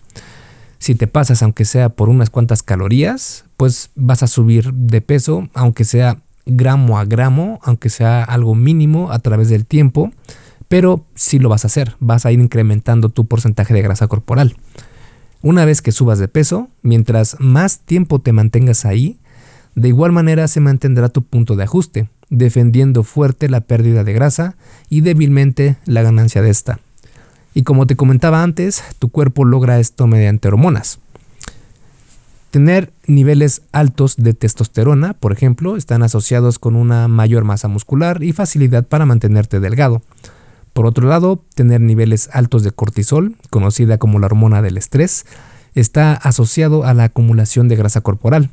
Si 0.81 0.95
te 0.95 1.07
pasas 1.07 1.43
aunque 1.43 1.63
sea 1.63 1.87
por 1.89 2.09
unas 2.09 2.29
cuantas 2.29 2.63
calorías, 2.63 3.45
pues 3.55 3.91
vas 3.95 4.23
a 4.23 4.27
subir 4.27 4.73
de 4.73 4.99
peso 4.99 5.47
aunque 5.53 5.85
sea 5.85 6.17
gramo 6.45 6.99
a 6.99 7.05
gramo, 7.05 7.59
aunque 7.63 7.89
sea 7.89 8.23
algo 8.23 8.55
mínimo 8.55 9.11
a 9.11 9.19
través 9.19 9.47
del 9.47 9.65
tiempo 9.65 10.11
pero 10.71 11.05
sí 11.15 11.37
lo 11.37 11.49
vas 11.49 11.65
a 11.65 11.67
hacer, 11.67 11.97
vas 11.99 12.25
a 12.25 12.31
ir 12.31 12.39
incrementando 12.39 13.09
tu 13.09 13.25
porcentaje 13.25 13.73
de 13.73 13.81
grasa 13.81 14.07
corporal. 14.07 14.55
Una 15.41 15.65
vez 15.65 15.81
que 15.81 15.91
subas 15.91 16.17
de 16.17 16.29
peso, 16.29 16.69
mientras 16.81 17.35
más 17.41 17.79
tiempo 17.79 18.19
te 18.19 18.31
mantengas 18.31 18.85
ahí, 18.85 19.19
de 19.75 19.89
igual 19.89 20.13
manera 20.13 20.47
se 20.47 20.61
mantendrá 20.61 21.09
tu 21.09 21.23
punto 21.23 21.57
de 21.57 21.65
ajuste, 21.65 22.09
defendiendo 22.29 23.03
fuerte 23.03 23.49
la 23.49 23.59
pérdida 23.59 24.05
de 24.05 24.13
grasa 24.13 24.55
y 24.87 25.01
débilmente 25.01 25.75
la 25.83 26.03
ganancia 26.03 26.41
de 26.41 26.51
esta. 26.51 26.79
Y 27.53 27.63
como 27.63 27.87
te 27.87 27.95
comentaba 27.95 28.43
antes, 28.43 28.83
tu 28.99 29.09
cuerpo 29.09 29.45
logra 29.45 29.79
esto 29.79 30.07
mediante 30.07 30.47
hormonas. 30.47 30.99
Tener 32.51 32.91
niveles 33.07 33.61
altos 33.71 34.15
de 34.17 34.33
testosterona, 34.33 35.13
por 35.13 35.31
ejemplo, 35.31 35.77
están 35.77 36.03
asociados 36.03 36.59
con 36.59 36.75
una 36.75 37.07
mayor 37.07 37.45
masa 37.45 37.67
muscular 37.69 38.23
y 38.23 38.33
facilidad 38.33 38.85
para 38.85 39.05
mantenerte 39.05 39.59
delgado. 39.59 40.01
Por 40.73 40.85
otro 40.85 41.07
lado, 41.07 41.43
tener 41.55 41.81
niveles 41.81 42.29
altos 42.33 42.63
de 42.63 42.71
cortisol, 42.71 43.35
conocida 43.49 43.97
como 43.97 44.19
la 44.19 44.25
hormona 44.27 44.61
del 44.61 44.77
estrés, 44.77 45.25
está 45.75 46.13
asociado 46.13 46.85
a 46.85 46.93
la 46.93 47.05
acumulación 47.05 47.67
de 47.67 47.75
grasa 47.75 48.01
corporal. 48.01 48.49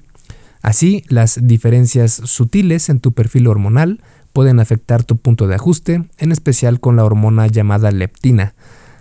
Así, 0.63 1.05
las 1.09 1.39
diferencias 1.43 2.13
sutiles 2.13 2.89
en 2.89 3.01
tu 3.01 3.13
perfil 3.13 3.47
hormonal 3.47 4.01
pueden 4.33 4.61
afectar 4.61 5.05
tu 5.05 5.17
punto 5.17 5.47
de 5.47 5.55
ajuste, 5.55 6.05
en 6.19 6.33
especial 6.33 6.81
con 6.81 6.97
la 6.97 7.05
hormona 7.05 7.47
llamada 7.47 7.91
leptina, 7.91 8.55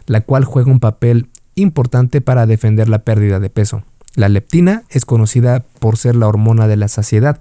la 0.08 0.22
cual 0.22 0.44
juega 0.44 0.72
un 0.72 0.80
papel 0.80 1.28
importante 1.54 2.22
para 2.22 2.48
defender 2.48 2.90
la 2.90 3.00
pérdida 3.00 3.40
de 3.40 3.50
peso. 3.50 3.84
La 4.16 4.30
leptina 4.30 4.84
es 4.90 5.06
conocida 5.06 5.64
por 5.80 5.98
ser 5.98 6.16
la 6.16 6.28
hormona 6.28 6.68
de 6.68 6.78
la 6.78 6.88
saciedad, 6.88 7.40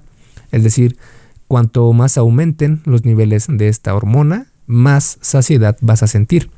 es 0.53 0.63
decir, 0.63 0.99
cuanto 1.49 1.91
más 1.93 2.19
aumenten 2.19 2.83
los 2.85 3.05
niveles 3.05 3.47
de 3.49 3.69
esta 3.69 3.95
hormona, 3.95 4.47
más 4.67 5.19
saciedad 5.21 5.77
vas 5.81 6.03
a 6.03 6.07
sentir. 6.07 6.51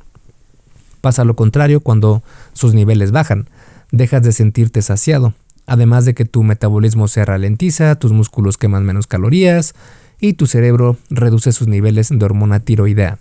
Pasa 1.01 1.23
lo 1.23 1.35
contrario 1.35 1.79
cuando 1.79 2.23
sus 2.53 2.73
niveles 2.73 3.11
bajan, 3.11 3.47
dejas 3.91 4.23
de 4.23 4.33
sentirte 4.33 4.81
saciado, 4.81 5.33
además 5.65 6.05
de 6.05 6.13
que 6.13 6.25
tu 6.25 6.43
metabolismo 6.43 7.07
se 7.07 7.23
ralentiza, 7.23 7.95
tus 7.95 8.11
músculos 8.11 8.57
queman 8.57 8.83
menos 8.83 9.07
calorías 9.07 9.75
y 10.19 10.33
tu 10.33 10.47
cerebro 10.47 10.97
reduce 11.09 11.51
sus 11.51 11.67
niveles 11.67 12.09
de 12.09 12.25
hormona 12.25 12.59
tiroidea. 12.59 13.19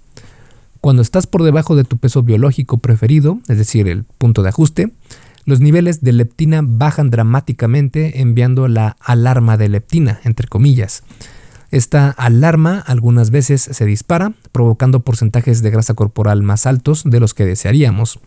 Cuando 0.81 1.03
estás 1.03 1.27
por 1.27 1.43
debajo 1.43 1.75
de 1.75 1.85
tu 1.85 1.99
peso 1.99 2.23
biológico 2.23 2.79
preferido, 2.79 3.41
es 3.49 3.59
decir, 3.59 3.89
el 3.89 4.05
punto 4.05 4.43
de 4.43 4.51
ajuste, 4.51 4.93
los 5.45 5.61
niveles 5.61 6.03
de 6.03 6.13
leptina 6.13 6.61
bajan 6.63 7.11
dramáticamente 7.11 8.21
enviando 8.21 8.69
la 8.69 8.97
alarma 9.01 9.57
de 9.57 9.69
leptina, 9.69 10.21
entre 10.25 10.47
comillas. 10.47 11.03
Esta 11.71 12.11
alarma 12.11 12.79
algunas 12.87 13.31
veces 13.31 13.63
se 13.63 13.85
dispara, 13.85 14.33
provocando 14.53 15.01
porcentajes 15.01 15.63
de 15.63 15.71
grasa 15.71 15.95
corporal 15.95 16.43
más 16.43 16.67
altos 16.67 17.03
de 17.05 17.21
los 17.21 17.35
que 17.35 17.45
desearíamos. 17.45 18.21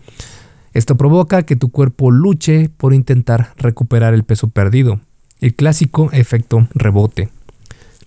Esto 0.74 0.98
provoca 0.98 1.43
que 1.43 1.55
tu 1.55 1.70
cuerpo 1.70 2.12
luche 2.12 2.70
por 2.75 2.93
intentar 2.93 3.53
recuperar 3.58 4.13
el 4.13 4.24
peso 4.24 4.50
perdido, 4.50 5.00
el 5.39 5.55
clásico 5.55 6.10
efecto 6.12 6.67
rebote. 6.74 7.29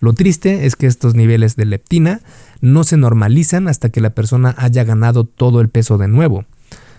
Lo 0.01 0.13
triste 0.13 0.67
es 0.67 0.77
que 0.77 0.87
estos 0.87 1.15
niveles 1.15 1.57
de 1.57 1.65
leptina 1.65 2.21
no 2.61 2.85
se 2.85 2.97
normalizan 2.97 3.69
hasta 3.69 3.89
que 3.89 4.01
la 4.01 4.11
persona 4.11 4.55
haya 4.59 4.85
ganado 4.85 5.25
todo 5.25 5.61
el 5.61 5.69
peso 5.69 5.99
de 5.99 6.09
nuevo. 6.09 6.45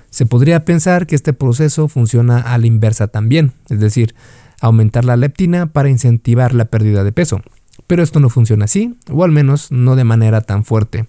Se 0.09 0.25
podría 0.25 0.63
pensar 0.63 1.07
que 1.07 1.15
este 1.15 1.33
proceso 1.33 1.87
funciona 1.87 2.39
a 2.39 2.57
la 2.57 2.67
inversa 2.67 3.07
también, 3.07 3.51
es 3.69 3.79
decir, 3.79 4.15
aumentar 4.61 5.05
la 5.05 5.17
leptina 5.17 5.67
para 5.67 5.89
incentivar 5.89 6.53
la 6.53 6.65
pérdida 6.65 7.03
de 7.03 7.11
peso. 7.11 7.41
Pero 7.87 8.01
esto 8.01 8.19
no 8.19 8.29
funciona 8.29 8.65
así, 8.65 8.95
o 9.11 9.23
al 9.23 9.31
menos 9.31 9.71
no 9.71 9.95
de 9.95 10.05
manera 10.05 10.41
tan 10.41 10.63
fuerte. 10.63 11.05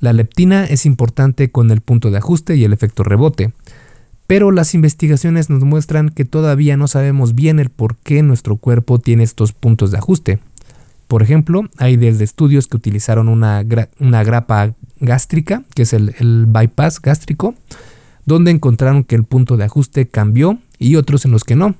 La 0.00 0.12
leptina 0.12 0.64
es 0.64 0.84
importante 0.84 1.50
con 1.50 1.70
el 1.70 1.80
punto 1.80 2.10
de 2.10 2.18
ajuste 2.18 2.56
y 2.56 2.64
el 2.64 2.72
efecto 2.72 3.02
rebote, 3.02 3.52
pero 4.26 4.50
las 4.50 4.74
investigaciones 4.74 5.50
nos 5.50 5.62
muestran 5.62 6.10
que 6.10 6.24
todavía 6.24 6.76
no 6.76 6.88
sabemos 6.88 7.34
bien 7.34 7.60
el 7.60 7.70
por 7.70 7.96
qué 7.96 8.22
nuestro 8.22 8.56
cuerpo 8.56 8.98
tiene 8.98 9.22
estos 9.22 9.52
puntos 9.52 9.92
de 9.92 9.98
ajuste. 9.98 10.40
Por 11.08 11.22
ejemplo, 11.22 11.68
hay 11.78 11.96
desde 11.96 12.24
estudios 12.24 12.66
que 12.66 12.76
utilizaron 12.76 13.28
una, 13.28 13.62
grapa 13.62 14.74
gástrica, 15.00 15.62
que 15.74 15.82
es 15.82 15.92
el 15.92 16.46
bypass 16.48 17.00
gástrico, 17.00 17.54
donde 18.24 18.50
encontraron 18.50 19.04
que 19.04 19.14
el 19.14 19.24
punto 19.24 19.56
de 19.56 19.64
ajuste 19.64 20.08
cambió 20.08 20.58
y 20.78 20.96
otros 20.96 21.24
en 21.24 21.30
los 21.30 21.44
que 21.44 21.56
no 21.56 21.74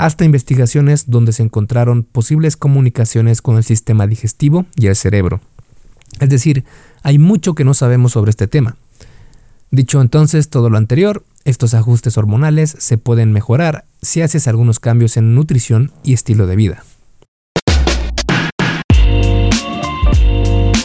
hasta 0.00 0.24
investigaciones 0.24 1.10
donde 1.10 1.32
se 1.32 1.42
encontraron 1.42 2.04
posibles 2.04 2.56
comunicaciones 2.56 3.42
con 3.42 3.58
el 3.58 3.64
sistema 3.64 4.06
digestivo 4.06 4.64
y 4.74 4.86
el 4.86 4.96
cerebro. 4.96 5.40
Es 6.20 6.30
decir, 6.30 6.64
hay 7.02 7.18
mucho 7.18 7.54
que 7.54 7.64
no 7.64 7.74
sabemos 7.74 8.12
sobre 8.12 8.30
este 8.30 8.48
tema. 8.48 8.76
Dicho 9.70 10.00
entonces 10.00 10.48
todo 10.48 10.70
lo 10.70 10.78
anterior, 10.78 11.22
estos 11.44 11.74
ajustes 11.74 12.16
hormonales 12.16 12.74
se 12.78 12.96
pueden 12.96 13.32
mejorar 13.32 13.84
si 14.00 14.22
haces 14.22 14.48
algunos 14.48 14.80
cambios 14.80 15.18
en 15.18 15.34
nutrición 15.34 15.92
y 16.02 16.14
estilo 16.14 16.46
de 16.46 16.56
vida. 16.56 16.82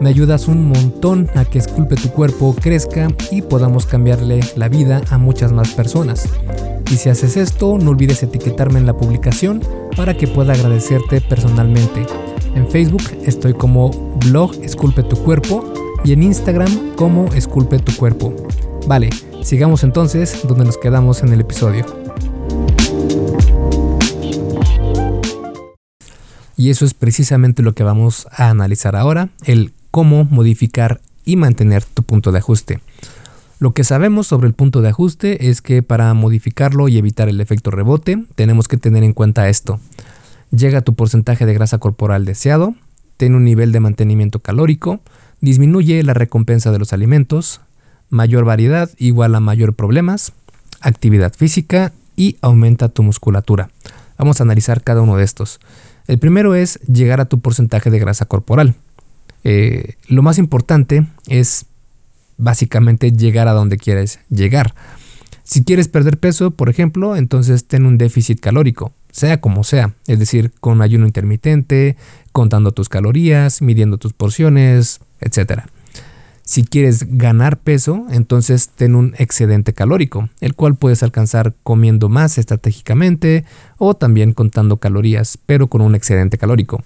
Me 0.00 0.10
ayudas 0.10 0.48
un 0.48 0.68
montón 0.68 1.30
a 1.34 1.44
que 1.44 1.58
Esculpe 1.58 1.96
tu 1.96 2.10
cuerpo 2.10 2.54
crezca 2.60 3.08
y 3.30 3.42
podamos 3.42 3.86
cambiarle 3.86 4.40
la 4.56 4.68
vida 4.68 5.00
a 5.10 5.18
muchas 5.18 5.52
más 5.52 5.70
personas. 5.70 6.28
Y 6.90 6.96
si 6.96 7.08
haces 7.08 7.36
esto, 7.36 7.78
no 7.78 7.90
olvides 7.90 8.22
etiquetarme 8.22 8.78
en 8.78 8.86
la 8.86 8.96
publicación 8.96 9.62
para 9.96 10.16
que 10.16 10.26
pueda 10.26 10.52
agradecerte 10.52 11.20
personalmente. 11.20 12.06
En 12.54 12.68
Facebook 12.68 13.02
estoy 13.24 13.54
como 13.54 13.90
blog 14.26 14.54
Esculpe 14.62 15.02
tu 15.02 15.16
cuerpo 15.16 15.72
y 16.04 16.12
en 16.12 16.22
Instagram 16.22 16.94
como 16.96 17.26
Esculpe 17.34 17.78
tu 17.78 17.94
cuerpo. 17.96 18.34
Vale, 18.86 19.10
sigamos 19.42 19.84
entonces 19.84 20.40
donde 20.46 20.64
nos 20.64 20.76
quedamos 20.76 21.22
en 21.22 21.32
el 21.32 21.40
episodio. 21.40 21.86
Y 26.56 26.70
eso 26.70 26.84
es 26.84 26.94
precisamente 26.94 27.62
lo 27.62 27.72
que 27.72 27.82
vamos 27.82 28.26
a 28.30 28.50
analizar 28.50 28.94
ahora, 28.96 29.30
el 29.44 29.72
cómo 29.94 30.24
modificar 30.24 31.00
y 31.24 31.36
mantener 31.36 31.84
tu 31.84 32.02
punto 32.02 32.32
de 32.32 32.38
ajuste. 32.38 32.80
Lo 33.60 33.74
que 33.74 33.84
sabemos 33.84 34.26
sobre 34.26 34.48
el 34.48 34.52
punto 34.52 34.82
de 34.82 34.88
ajuste 34.88 35.50
es 35.50 35.62
que 35.62 35.84
para 35.84 36.12
modificarlo 36.14 36.88
y 36.88 36.98
evitar 36.98 37.28
el 37.28 37.40
efecto 37.40 37.70
rebote, 37.70 38.24
tenemos 38.34 38.66
que 38.66 38.76
tener 38.76 39.04
en 39.04 39.12
cuenta 39.12 39.48
esto. 39.48 39.78
Llega 40.50 40.80
tu 40.80 40.94
porcentaje 40.94 41.46
de 41.46 41.54
grasa 41.54 41.78
corporal 41.78 42.24
deseado, 42.24 42.74
tiene 43.18 43.36
un 43.36 43.44
nivel 43.44 43.70
de 43.70 43.78
mantenimiento 43.78 44.40
calórico, 44.40 44.98
disminuye 45.40 46.02
la 46.02 46.12
recompensa 46.12 46.72
de 46.72 46.80
los 46.80 46.92
alimentos, 46.92 47.60
mayor 48.10 48.44
variedad 48.44 48.90
igual 48.98 49.36
a 49.36 49.38
mayor 49.38 49.74
problemas, 49.74 50.32
actividad 50.80 51.32
física 51.34 51.92
y 52.16 52.36
aumenta 52.40 52.88
tu 52.88 53.04
musculatura. 53.04 53.70
Vamos 54.18 54.40
a 54.40 54.42
analizar 54.42 54.82
cada 54.82 55.02
uno 55.02 55.16
de 55.16 55.22
estos. 55.22 55.60
El 56.08 56.18
primero 56.18 56.56
es 56.56 56.80
llegar 56.80 57.20
a 57.20 57.26
tu 57.26 57.38
porcentaje 57.38 57.92
de 57.92 58.00
grasa 58.00 58.24
corporal. 58.24 58.74
Eh, 59.44 59.94
lo 60.08 60.22
más 60.22 60.38
importante 60.38 61.06
es 61.28 61.66
básicamente 62.36 63.12
llegar 63.12 63.46
a 63.48 63.52
donde 63.52 63.76
quieres 63.76 64.20
llegar. 64.28 64.74
Si 65.44 65.62
quieres 65.62 65.88
perder 65.88 66.18
peso, 66.18 66.50
por 66.52 66.70
ejemplo, 66.70 67.16
entonces 67.16 67.66
ten 67.66 67.84
un 67.84 67.98
déficit 67.98 68.40
calórico, 68.40 68.92
sea 69.12 69.42
como 69.42 69.62
sea, 69.62 69.92
es 70.06 70.18
decir, 70.18 70.52
con 70.58 70.80
ayuno 70.80 71.06
intermitente, 71.06 71.96
contando 72.32 72.72
tus 72.72 72.88
calorías, 72.88 73.60
midiendo 73.60 73.98
tus 73.98 74.14
porciones, 74.14 75.00
etc. 75.20 75.64
Si 76.44 76.64
quieres 76.64 77.18
ganar 77.18 77.58
peso, 77.58 78.06
entonces 78.10 78.70
ten 78.74 78.94
un 78.94 79.14
excedente 79.18 79.74
calórico, 79.74 80.30
el 80.40 80.54
cual 80.54 80.76
puedes 80.76 81.02
alcanzar 81.02 81.54
comiendo 81.62 82.08
más 82.08 82.38
estratégicamente 82.38 83.44
o 83.76 83.94
también 83.94 84.32
contando 84.32 84.78
calorías, 84.78 85.38
pero 85.44 85.68
con 85.68 85.82
un 85.82 85.94
excedente 85.94 86.38
calórico. 86.38 86.82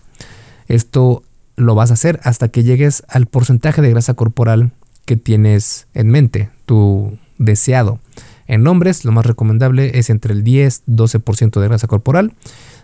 Esto 0.67 1.23
lo 1.59 1.75
vas 1.75 1.91
a 1.91 1.95
hacer 1.95 2.21
hasta 2.23 2.49
que 2.49 2.63
llegues 2.63 3.03
al 3.09 3.27
porcentaje 3.27 3.83
de 3.83 3.91
grasa 3.91 4.15
corporal 4.15 4.71
que 5.05 5.17
tienes 5.17 5.87
en 5.95 6.09
mente, 6.09 6.51
tu 6.67 7.19
deseado. 7.39 7.99
En 8.47 8.67
hombres, 8.67 9.05
lo 9.05 9.13
más 9.13 9.27
recomendable 9.27 9.99
es 9.99 10.09
entre 10.09 10.33
el 10.33 10.45
10-12% 10.45 11.61
de 11.61 11.69
grasa 11.69 11.87
corporal 11.87 12.33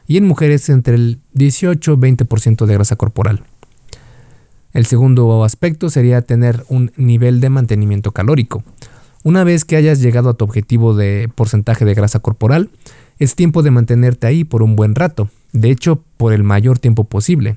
y 0.07 0.19
en 0.19 0.27
mujeres 0.27 0.69
entre 0.69 0.95
el 0.95 1.21
18-20% 1.35 2.67
de 2.67 2.75
grasa 2.75 2.97
corporal. 2.97 3.45
El 4.73 4.87
segundo 4.87 5.45
aspecto 5.45 5.89
sería 5.89 6.23
tener 6.23 6.65
un 6.69 6.93
nivel 6.97 7.41
de 7.41 7.49
mantenimiento 7.49 8.13
calórico. 8.13 8.65
Una 9.23 9.45
vez 9.45 9.65
que 9.65 9.77
hayas 9.77 10.01
llegado 10.01 10.31
a 10.31 10.35
tu 10.35 10.45
objetivo 10.45 10.95
de 10.95 11.31
porcentaje 11.35 11.85
de 11.85 11.95
grasa 11.95 12.19
corporal, 12.19 12.69
es 13.19 13.37
tiempo 13.37 13.63
de 13.63 13.71
mantenerte 13.71 14.27
ahí 14.27 14.45
por 14.45 14.63
un 14.63 14.77
buen 14.77 14.95
rato, 14.95 15.31
de 15.53 15.71
hecho 15.71 16.03
por 16.17 16.33
el 16.33 16.43
mayor 16.43 16.79
tiempo 16.79 17.05
posible. 17.05 17.57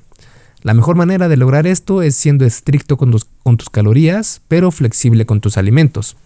La 0.63 0.73
mejor 0.73 0.95
manera 0.95 1.27
de 1.27 1.37
lograr 1.37 1.67
esto 1.67 2.01
es 2.01 2.15
siendo 2.15 2.43
estricto 2.45 2.97
con 2.97 3.11
tus, 3.11 3.69
calorías, 3.69 4.41
pero 4.47 4.71
flexible 4.71 5.25
con 5.25 5.39
tus 5.39 5.57
alimentos. 5.57 6.17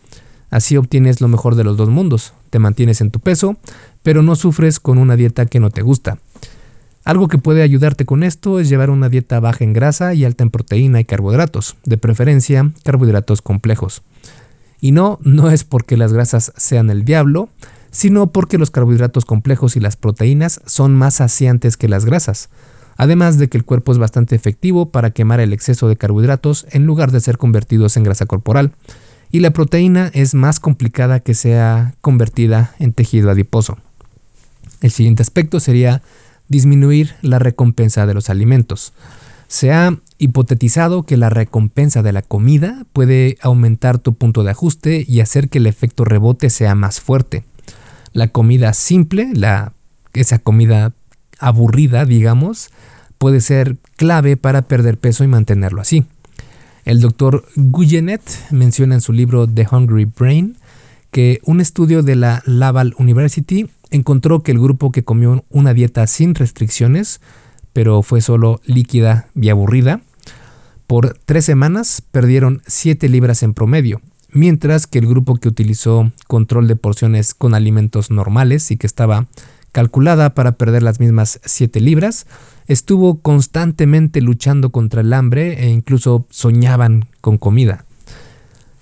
Así 0.49 0.77
obtienes 0.77 1.21
lo 1.21 1.27
mejor 1.27 1.55
de 1.55 1.63
los 1.63 1.77
dos 1.77 1.89
mundos. 1.89 2.33
Te 2.49 2.59
mantienes 2.59 3.01
en 3.01 3.11
tu 3.11 3.19
peso, 3.19 3.57
pero 4.03 4.21
no 4.21 4.35
sufres 4.35 4.79
con 4.79 4.97
una 4.97 5.15
dieta 5.15 5.45
que 5.45 5.59
no 5.59 5.69
te 5.69 5.81
gusta. 5.81 6.19
Algo 7.03 7.27
que 7.27 7.39
puede 7.39 7.61
ayudarte 7.61 8.05
con 8.05 8.23
esto 8.23 8.59
es 8.59 8.69
llevar 8.69 8.89
una 8.89 9.09
dieta 9.09 9.39
baja 9.39 9.63
en 9.63 9.73
grasa 9.73 10.13
y 10.13 10.23
alta 10.23 10.43
en 10.43 10.49
proteína 10.49 10.99
y 10.99 11.05
carbohidratos, 11.05 11.75
de 11.83 11.97
preferencia 11.97 12.71
carbohidratos 12.83 13.41
complejos. 13.41 14.01
Y 14.79 14.91
no, 14.91 15.19
no 15.23 15.51
es 15.51 15.63
porque 15.63 15.97
las 15.97 16.13
grasas 16.13 16.53
sean 16.55 16.89
el 16.89 17.05
diablo, 17.05 17.49
sino 17.91 18.31
porque 18.31 18.57
los 18.57 18.71
carbohidratos 18.71 19.25
complejos 19.25 19.75
y 19.75 19.79
las 19.79 19.95
proteínas 19.95 20.61
son 20.65 20.95
más 20.95 21.15
saciantes 21.15 21.75
que 21.75 21.89
las 21.89 22.05
grasas 22.05 22.49
además 22.97 23.37
de 23.37 23.49
que 23.49 23.57
el 23.57 23.65
cuerpo 23.65 23.91
es 23.91 23.97
bastante 23.97 24.35
efectivo 24.35 24.89
para 24.89 25.11
quemar 25.11 25.39
el 25.39 25.53
exceso 25.53 25.87
de 25.87 25.97
carbohidratos 25.97 26.65
en 26.71 26.85
lugar 26.85 27.11
de 27.11 27.19
ser 27.19 27.37
convertidos 27.37 27.97
en 27.97 28.03
grasa 28.03 28.25
corporal, 28.25 28.71
y 29.31 29.39
la 29.39 29.51
proteína 29.51 30.11
es 30.13 30.33
más 30.33 30.59
complicada 30.59 31.21
que 31.21 31.33
sea 31.33 31.95
convertida 32.01 32.75
en 32.79 32.91
tejido 32.93 33.31
adiposo. 33.31 33.77
El 34.81 34.91
siguiente 34.91 35.21
aspecto 35.21 35.59
sería 35.59 36.01
disminuir 36.49 37.15
la 37.21 37.39
recompensa 37.39 38.05
de 38.05 38.13
los 38.13 38.29
alimentos. 38.29 38.93
Se 39.47 39.71
ha 39.71 39.97
hipotetizado 40.17 41.03
que 41.03 41.17
la 41.17 41.29
recompensa 41.29 42.03
de 42.03 42.11
la 42.11 42.21
comida 42.21 42.85
puede 42.93 43.37
aumentar 43.41 43.99
tu 43.99 44.13
punto 44.13 44.43
de 44.43 44.51
ajuste 44.51 45.05
y 45.07 45.21
hacer 45.21 45.49
que 45.49 45.59
el 45.59 45.67
efecto 45.67 46.03
rebote 46.03 46.49
sea 46.49 46.75
más 46.75 46.99
fuerte. 46.99 47.43
La 48.13 48.27
comida 48.27 48.73
simple, 48.73 49.29
la, 49.33 49.73
esa 50.13 50.39
comida 50.39 50.93
aburrida, 51.41 52.05
digamos, 52.05 52.71
puede 53.17 53.41
ser 53.41 53.77
clave 53.97 54.37
para 54.37 54.61
perder 54.61 54.97
peso 54.97 55.25
y 55.25 55.27
mantenerlo 55.27 55.81
así. 55.81 56.05
El 56.85 57.01
doctor 57.01 57.45
Guyenet 57.55 58.21
menciona 58.51 58.95
en 58.95 59.01
su 59.01 59.13
libro 59.13 59.47
The 59.47 59.67
Hungry 59.71 60.05
Brain 60.05 60.57
que 61.11 61.41
un 61.43 61.61
estudio 61.61 62.01
de 62.01 62.15
la 62.15 62.41
Laval 62.45 62.95
University 62.97 63.69
encontró 63.91 64.41
que 64.41 64.51
el 64.51 64.59
grupo 64.59 64.91
que 64.91 65.03
comió 65.03 65.43
una 65.49 65.73
dieta 65.73 66.07
sin 66.07 66.33
restricciones, 66.33 67.19
pero 67.73 68.01
fue 68.01 68.21
solo 68.21 68.61
líquida 68.65 69.27
y 69.35 69.49
aburrida, 69.49 70.01
por 70.87 71.17
tres 71.25 71.45
semanas 71.45 72.01
perdieron 72.11 72.61
7 72.65 73.07
libras 73.09 73.43
en 73.43 73.53
promedio, 73.53 74.01
mientras 74.31 74.87
que 74.87 74.99
el 74.99 75.07
grupo 75.07 75.35
que 75.35 75.47
utilizó 75.47 76.11
control 76.27 76.67
de 76.67 76.75
porciones 76.75 77.33
con 77.33 77.53
alimentos 77.53 78.09
normales 78.09 78.71
y 78.71 78.77
que 78.77 78.87
estaba 78.87 79.27
calculada 79.71 80.33
para 80.33 80.53
perder 80.53 80.83
las 80.83 80.99
mismas 80.99 81.39
7 81.43 81.79
libras, 81.79 82.27
estuvo 82.67 83.19
constantemente 83.19 84.21
luchando 84.21 84.71
contra 84.71 85.01
el 85.01 85.13
hambre 85.13 85.63
e 85.63 85.69
incluso 85.69 86.25
soñaban 86.29 87.07
con 87.21 87.37
comida. 87.37 87.85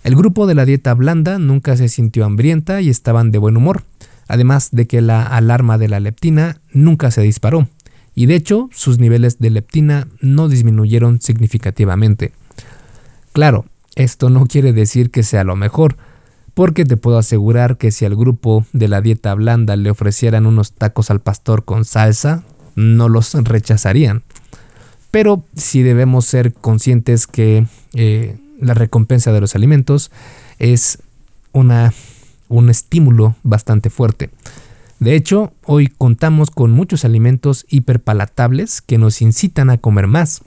El 0.04 0.16
grupo 0.16 0.48
de 0.48 0.56
la 0.56 0.66
dieta 0.66 0.94
blanda 0.94 1.40
nunca 1.40 1.76
se 1.76 1.90
sintió 1.90 2.26
hambrienta 2.26 2.82
y 2.82 2.90
estaban 2.90 3.32
de 3.32 3.38
buen 3.38 3.58
humor, 3.58 3.84
además 4.28 4.70
de 4.72 4.88
que 4.88 5.02
la 5.02 5.24
alarma 5.24 5.78
de 5.78 5.90
la 5.90 6.00
leptina 6.00 6.62
nunca 6.72 7.12
se 7.12 7.22
disparó, 7.22 7.68
y 8.16 8.26
de 8.26 8.36
hecho 8.36 8.70
sus 8.72 9.00
niveles 9.00 9.40
de 9.40 9.50
leptina 9.50 10.08
no 10.22 10.48
disminuyeron 10.48 11.22
significativamente. 11.22 12.32
Claro, 13.34 13.66
esto 13.96 14.30
no 14.30 14.46
quiere 14.46 14.72
decir 14.72 15.12
que 15.12 15.24
sea 15.24 15.44
lo 15.44 15.56
mejor, 15.56 15.98
porque 16.60 16.84
te 16.84 16.98
puedo 16.98 17.18
asegurar 17.18 17.78
que 17.78 17.90
si 17.90 18.04
al 18.04 18.18
grupo 18.18 18.66
de 18.74 18.90
la 18.90 19.00
dieta 19.00 19.34
blanda 19.34 19.78
le 19.78 19.90
ofrecieran 19.92 20.46
unos 20.46 20.74
tacos 20.74 21.10
al 21.10 21.22
pastor 21.22 21.64
con 21.64 21.86
salsa, 21.86 22.44
no 22.76 23.08
los 23.08 23.34
rechazarían. 23.34 24.24
Pero 25.10 25.46
sí 25.56 25.84
debemos 25.84 26.26
ser 26.26 26.52
conscientes 26.52 27.28
que 27.28 27.66
eh, 27.94 28.38
la 28.60 28.74
recompensa 28.74 29.32
de 29.32 29.40
los 29.40 29.56
alimentos 29.56 30.12
es 30.58 31.02
una, 31.54 31.94
un 32.50 32.70
estímulo 32.70 33.38
bastante 33.44 33.90
fuerte. 33.90 34.30
De 35.00 35.16
hecho, 35.16 35.54
hoy 35.64 35.88
contamos 35.88 36.52
con 36.52 36.72
muchos 36.72 37.06
alimentos 37.06 37.66
hiperpalatables 37.70 38.82
que 38.82 38.98
nos 38.98 39.22
incitan 39.22 39.70
a 39.70 39.78
comer 39.78 40.08
más. 40.08 40.42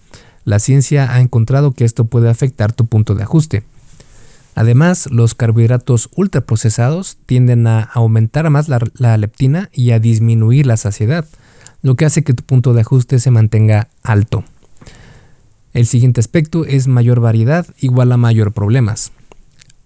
La 0.45 0.59
ciencia 0.59 1.15
ha 1.15 1.23
encontrado 1.23 1.73
que 1.73 1.87
esto 1.87 2.05
puede 2.05 2.29
afectar 2.29 2.75
tu 2.75 2.85
punto 2.85 3.15
de 3.15 3.23
ajuste. 3.23 3.63
Además, 4.55 5.09
los 5.11 5.35
carbohidratos 5.35 6.11
ultraprocesados 6.15 7.17
tienden 7.27 7.67
a 7.67 7.83
aumentar 7.83 8.49
más 8.51 8.69
la 8.69 9.17
leptina 9.17 9.71
y 9.73 9.93
a 9.93 9.99
disminuir 9.99 10.67
la 10.67 10.77
saciedad 10.77 11.27
lo 11.83 11.97
que 11.97 12.05
hace 12.05 12.23
que 12.23 12.33
tu 12.33 12.45
punto 12.45 12.73
de 12.73 12.81
ajuste 12.81 13.19
se 13.19 13.31
mantenga 13.31 13.89
alto. 14.03 14.45
El 15.75 15.87
siguiente 15.87 16.21
aspecto 16.21 16.65
es 16.65 16.87
mayor 16.87 17.21
variedad 17.21 17.67
igual 17.81 18.13
a 18.13 18.17
mayor 18.17 18.53
problemas. 18.53 19.11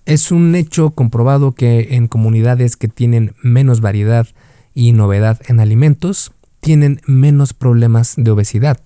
Es 0.05 0.31
un 0.31 0.55
hecho 0.55 0.91
comprobado 0.91 1.53
que 1.53 1.95
en 1.97 2.07
comunidades 2.07 2.77
que 2.77 2.89
tienen 2.89 3.35
menos 3.43 3.81
variedad 3.81 4.29
y 4.75 4.93
novedad 4.93 5.41
en 5.49 5.59
alimentos, 5.59 6.33
tienen 6.61 7.01
menos 7.07 7.55
problemas 7.55 8.15
de 8.17 8.31
obesidad. 8.31 8.79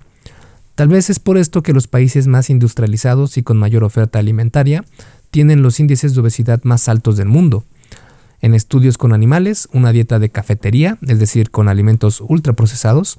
Tal 0.77 0.89
vez 0.89 1.11
es 1.11 1.19
por 1.19 1.37
esto 1.37 1.63
que 1.63 1.73
los 1.73 1.89
países 1.89 2.27
más 2.27 2.49
industrializados 2.49 3.37
y 3.37 3.43
con 3.43 3.59
mayor 3.59 3.85
oferta 3.85 4.19
alimentaria 4.19 4.85
tienen 5.31 5.63
los 5.63 5.81
índices 5.81 6.15
de 6.15 6.21
obesidad 6.21 6.61
más 6.65 6.89
altos 6.89 7.17
del 7.17 7.29
mundo. 7.29 7.65
En 8.41 8.55
estudios 8.55 8.99
con 8.99 9.13
animales, 9.13 9.69
una 9.73 9.93
dieta 9.93 10.19
de 10.19 10.31
cafetería, 10.31 10.99
es 11.07 11.19
decir, 11.19 11.51
con 11.51 11.69
alimentos 11.69 12.23
ultraprocesados, 12.27 13.19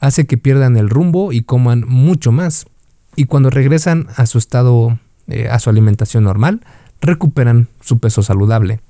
hace 0.00 0.26
que 0.26 0.38
pierdan 0.38 0.76
el 0.76 0.90
rumbo 0.90 1.32
y 1.32 1.42
coman 1.42 1.84
mucho 1.86 2.32
más. 2.32 2.66
y 3.16 3.26
cuando 3.26 3.48
regresan 3.48 4.08
a 4.16 4.26
su 4.26 4.38
estado, 4.38 4.98
eh, 5.28 5.48
a 5.48 5.60
su 5.60 5.70
alimentación 5.70 6.24
normal, 6.24 6.62
recuperan 7.00 7.68
su 7.80 8.00
peso 8.00 8.24
saludable. 8.24 8.80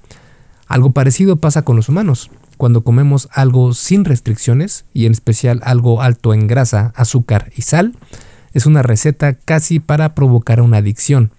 Algo 0.67 0.93
parecido 0.93 1.37
pasa 1.37 1.63
con 1.63 1.77
los 1.77 1.91
humanos. 1.91 2.31
Cuando 2.57 2.85
comemos 2.85 3.29
algo 3.33 3.75
sin 3.75 4.07
restricciones, 4.07 4.87
y 4.95 5.05
en 5.05 5.13
especial 5.13 5.61
algo 5.65 6.01
alto 6.01 6.33
en 6.33 6.47
grasa, 6.47 6.93
azúcar 6.97 7.53
y 7.55 7.63
sal, 7.63 7.95
es 8.55 8.67
una 8.67 8.83
receta 8.83 9.35
casi 9.35 9.81
para 9.81 10.15
provocar 10.15 10.61
una 10.61 10.79
adicción. 10.79 11.33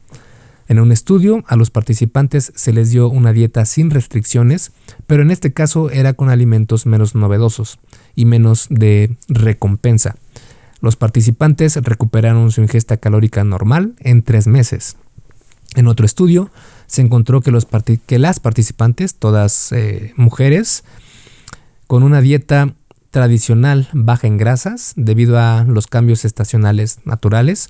En 0.68 0.80
un 0.80 0.92
estudio, 0.92 1.44
a 1.48 1.56
los 1.56 1.70
participantes 1.70 2.52
se 2.56 2.74
les 2.74 2.90
dio 2.90 3.08
una 3.08 3.34
dieta 3.34 3.66
sin 3.66 3.92
restricciones, 3.92 4.72
pero 5.06 5.22
en 5.22 5.30
este 5.30 5.54
caso 5.54 5.92
era 5.92 6.14
con 6.14 6.30
alimentos 6.30 6.86
menos 6.88 7.14
novedosos 7.14 7.80
y 8.16 8.26
menos 8.26 8.68
de 8.70 9.16
recompensa. 9.28 10.16
Los 10.82 10.96
participantes 10.96 11.76
recuperaron 11.78 12.52
su 12.52 12.62
ingesta 12.62 12.98
calórica 12.98 13.44
normal 13.44 13.94
en 14.00 14.24
tres 14.24 14.48
meses. 14.48 14.98
En 15.76 15.88
otro 15.88 16.06
estudio, 16.06 16.50
se 16.88 17.02
encontró 17.02 17.42
que, 17.42 17.52
las 18.20 18.40
participantes, 18.40 19.16
todas 19.16 19.72
eh, 19.72 20.14
mujeres, 20.16 20.84
con 21.88 22.04
una 22.04 22.22
dieta 22.22 22.74
tradicional 23.12 23.90
baja 23.94 24.28
en 24.28 24.38
grasas, 24.38 24.94
debido 24.96 25.40
a 25.40 25.64
los 25.64 25.88
cambios 25.88 26.26
estacionales 26.26 27.00
naturales, 27.06 27.70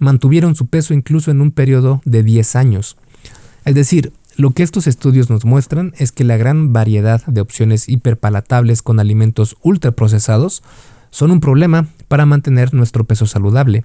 mantuvieron 0.00 0.56
su 0.56 0.66
peso 0.66 0.92
incluso 0.92 1.30
en 1.30 1.40
un 1.40 1.52
periodo 1.52 2.02
de 2.04 2.24
10 2.24 2.56
años. 2.56 2.96
Es 3.64 3.76
decir, 3.76 4.12
lo 4.36 4.50
que 4.50 4.62
estos 4.62 4.86
estudios 4.86 5.30
nos 5.30 5.44
muestran 5.44 5.92
es 5.98 6.12
que 6.12 6.24
la 6.24 6.36
gran 6.36 6.72
variedad 6.72 7.24
de 7.26 7.40
opciones 7.40 7.88
hiperpalatables 7.88 8.82
con 8.82 8.98
alimentos 8.98 9.56
ultraprocesados 9.62 10.62
son 11.10 11.30
un 11.30 11.40
problema 11.40 11.86
para 12.08 12.26
mantener 12.26 12.72
nuestro 12.72 13.04
peso 13.04 13.26
saludable. 13.26 13.84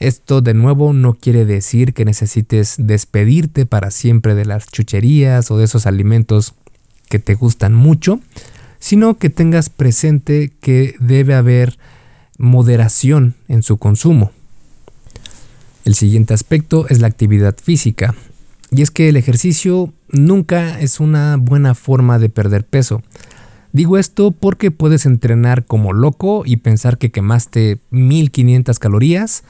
Esto 0.00 0.40
de 0.40 0.54
nuevo 0.54 0.92
no 0.92 1.14
quiere 1.14 1.44
decir 1.44 1.92
que 1.92 2.04
necesites 2.04 2.76
despedirte 2.78 3.66
para 3.66 3.90
siempre 3.90 4.34
de 4.34 4.46
las 4.46 4.66
chucherías 4.66 5.50
o 5.50 5.58
de 5.58 5.64
esos 5.64 5.86
alimentos 5.86 6.54
que 7.08 7.18
te 7.18 7.34
gustan 7.34 7.74
mucho, 7.74 8.18
sino 8.78 9.18
que 9.18 9.28
tengas 9.28 9.68
presente 9.68 10.52
que 10.60 10.96
debe 11.00 11.34
haber 11.34 11.78
moderación 12.38 13.34
en 13.46 13.62
su 13.62 13.76
consumo. 13.76 14.32
El 15.84 15.94
siguiente 15.94 16.34
aspecto 16.34 16.86
es 16.88 17.00
la 17.00 17.06
actividad 17.06 17.56
física. 17.62 18.14
Y 18.70 18.82
es 18.82 18.90
que 18.90 19.08
el 19.08 19.16
ejercicio 19.16 19.92
nunca 20.08 20.80
es 20.80 21.00
una 21.00 21.36
buena 21.36 21.74
forma 21.74 22.18
de 22.18 22.28
perder 22.28 22.64
peso. 22.64 23.02
Digo 23.72 23.98
esto 23.98 24.32
porque 24.32 24.70
puedes 24.70 25.06
entrenar 25.06 25.64
como 25.64 25.92
loco 25.92 26.42
y 26.44 26.56
pensar 26.56 26.98
que 26.98 27.10
quemaste 27.10 27.78
1500 27.90 28.78
calorías 28.78 29.44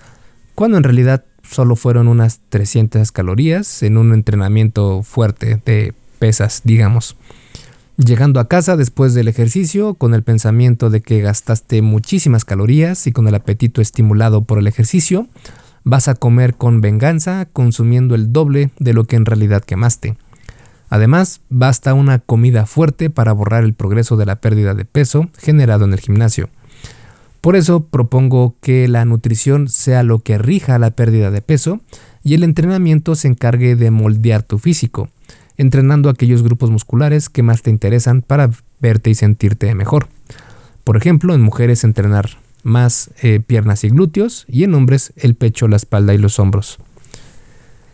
cuando 0.54 0.76
en 0.76 0.84
realidad 0.84 1.24
solo 1.42 1.74
fueron 1.74 2.06
unas 2.06 2.40
300 2.50 3.12
calorías 3.12 3.82
en 3.82 3.96
un 3.96 4.12
entrenamiento 4.12 5.02
fuerte 5.02 5.60
de 5.64 5.94
pesas, 6.18 6.60
digamos. 6.64 7.16
Llegando 7.96 8.40
a 8.40 8.48
casa 8.48 8.76
después 8.76 9.14
del 9.14 9.28
ejercicio 9.28 9.94
con 9.94 10.14
el 10.14 10.22
pensamiento 10.22 10.90
de 10.90 11.00
que 11.00 11.20
gastaste 11.20 11.82
muchísimas 11.82 12.44
calorías 12.44 13.06
y 13.06 13.12
con 13.12 13.26
el 13.26 13.34
apetito 13.34 13.80
estimulado 13.80 14.44
por 14.44 14.58
el 14.58 14.66
ejercicio, 14.66 15.28
vas 15.84 16.08
a 16.08 16.14
comer 16.14 16.54
con 16.54 16.80
venganza 16.80 17.46
consumiendo 17.52 18.14
el 18.14 18.32
doble 18.32 18.70
de 18.78 18.92
lo 18.92 19.04
que 19.04 19.16
en 19.16 19.26
realidad 19.26 19.62
quemaste. 19.62 20.16
Además, 20.88 21.40
basta 21.48 21.94
una 21.94 22.18
comida 22.18 22.66
fuerte 22.66 23.10
para 23.10 23.32
borrar 23.32 23.64
el 23.64 23.74
progreso 23.74 24.16
de 24.16 24.26
la 24.26 24.40
pérdida 24.40 24.74
de 24.74 24.84
peso 24.84 25.28
generado 25.38 25.84
en 25.84 25.92
el 25.92 26.00
gimnasio. 26.00 26.48
Por 27.40 27.56
eso 27.56 27.86
propongo 27.86 28.56
que 28.60 28.86
la 28.88 29.04
nutrición 29.04 29.68
sea 29.68 30.02
lo 30.02 30.18
que 30.18 30.36
rija 30.36 30.78
la 30.78 30.90
pérdida 30.90 31.30
de 31.30 31.40
peso 31.40 31.80
y 32.22 32.34
el 32.34 32.42
entrenamiento 32.42 33.14
se 33.14 33.28
encargue 33.28 33.76
de 33.76 33.90
moldear 33.90 34.42
tu 34.42 34.58
físico, 34.58 35.08
entrenando 35.56 36.10
aquellos 36.10 36.42
grupos 36.42 36.70
musculares 36.70 37.30
que 37.30 37.42
más 37.42 37.62
te 37.62 37.70
interesan 37.70 38.20
para 38.20 38.50
verte 38.80 39.10
y 39.10 39.14
sentirte 39.14 39.74
mejor. 39.74 40.08
Por 40.84 40.96
ejemplo, 40.96 41.34
en 41.34 41.40
mujeres 41.40 41.84
entrenar 41.84 42.39
más 42.62 43.10
eh, 43.22 43.40
piernas 43.40 43.84
y 43.84 43.88
glúteos 43.88 44.44
y 44.48 44.64
en 44.64 44.74
hombres 44.74 45.12
el 45.16 45.34
pecho, 45.34 45.68
la 45.68 45.76
espalda 45.76 46.14
y 46.14 46.18
los 46.18 46.38
hombros. 46.38 46.78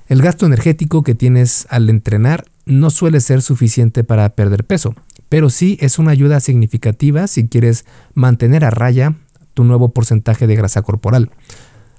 El 0.09 0.23
gasto 0.23 0.47
energético 0.47 1.03
que 1.03 1.15
tienes 1.15 1.67
al 1.69 1.91
entrenar 1.91 2.45
no 2.65 2.91
suele 2.91 3.21
ser 3.21 3.43
suficiente 3.43 4.05
para 4.05 4.29
perder 4.31 4.65
peso, 4.65 4.95
pero 5.29 5.51
sí 5.51 5.79
es 5.81 5.99
una 5.99 6.13
ayuda 6.13 6.41
significativa 6.41 7.27
si 7.27 7.49
quieres 7.49 7.85
mantener 8.15 8.65
a 8.65 8.71
raya 8.71 9.15
tu 9.55 9.65
nuevo 9.65 9.89
porcentaje 9.89 10.47
de 10.47 10.57
grasa 10.57 10.83
corporal. 10.83 11.31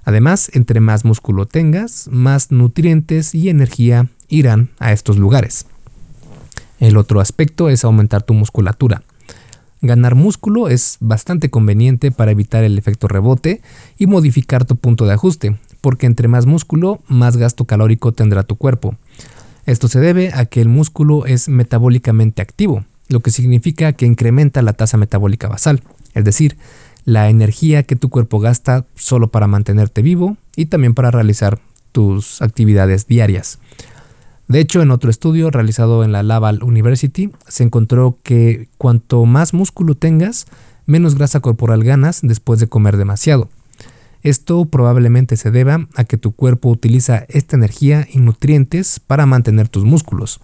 Además, 0.04 0.50
entre 0.54 0.80
más 0.80 1.04
músculo 1.04 1.44
tengas, 1.44 2.08
más 2.10 2.50
nutrientes 2.50 3.34
y 3.34 3.50
energía 3.50 4.08
irán 4.28 4.70
a 4.78 4.92
estos 4.92 5.18
lugares. 5.18 5.66
El 6.80 6.96
otro 6.96 7.20
aspecto 7.20 7.68
es 7.68 7.84
aumentar 7.84 8.22
tu 8.22 8.34
musculatura. 8.34 9.02
Ganar 9.80 10.16
músculo 10.16 10.68
es 10.68 10.96
bastante 11.00 11.50
conveniente 11.50 12.10
para 12.10 12.32
evitar 12.32 12.64
el 12.64 12.78
efecto 12.78 13.06
rebote 13.06 13.62
y 13.96 14.06
modificar 14.06 14.64
tu 14.64 14.76
punto 14.76 15.06
de 15.06 15.14
ajuste, 15.14 15.56
porque 15.80 16.06
entre 16.06 16.26
más 16.26 16.46
músculo, 16.46 17.00
más 17.06 17.36
gasto 17.36 17.64
calórico 17.64 18.12
tendrá 18.12 18.42
tu 18.42 18.56
cuerpo. 18.56 18.96
Esto 19.66 19.86
se 19.86 20.00
debe 20.00 20.32
a 20.34 20.46
que 20.46 20.60
el 20.60 20.68
músculo 20.68 21.26
es 21.26 21.48
metabólicamente 21.48 22.42
activo, 22.42 22.84
lo 23.08 23.20
que 23.20 23.30
significa 23.30 23.92
que 23.92 24.06
incrementa 24.06 24.62
la 24.62 24.72
tasa 24.72 24.96
metabólica 24.96 25.46
basal, 25.46 25.82
es 26.14 26.24
decir, 26.24 26.56
la 27.04 27.30
energía 27.30 27.84
que 27.84 27.96
tu 27.96 28.08
cuerpo 28.08 28.40
gasta 28.40 28.84
solo 28.94 29.28
para 29.28 29.46
mantenerte 29.46 30.02
vivo 30.02 30.36
y 30.56 30.66
también 30.66 30.94
para 30.94 31.10
realizar 31.10 31.60
tus 31.92 32.42
actividades 32.42 33.06
diarias. 33.06 33.58
De 34.48 34.60
hecho, 34.60 34.80
en 34.80 34.90
otro 34.90 35.10
estudio 35.10 35.50
realizado 35.50 36.02
en 36.04 36.12
la 36.12 36.22
Laval 36.22 36.62
University, 36.62 37.30
se 37.46 37.64
encontró 37.64 38.16
que 38.22 38.68
cuanto 38.78 39.26
más 39.26 39.52
músculo 39.52 39.94
tengas, 39.94 40.46
menos 40.86 41.16
grasa 41.16 41.40
corporal 41.40 41.84
ganas 41.84 42.20
después 42.22 42.58
de 42.58 42.66
comer 42.66 42.96
demasiado. 42.96 43.50
Esto 44.22 44.64
probablemente 44.64 45.36
se 45.36 45.50
deba 45.50 45.86
a 45.94 46.04
que 46.04 46.16
tu 46.16 46.32
cuerpo 46.32 46.70
utiliza 46.70 47.26
esta 47.28 47.56
energía 47.56 48.06
y 48.10 48.18
nutrientes 48.20 49.00
para 49.00 49.26
mantener 49.26 49.68
tus 49.68 49.84
músculos. 49.84 50.40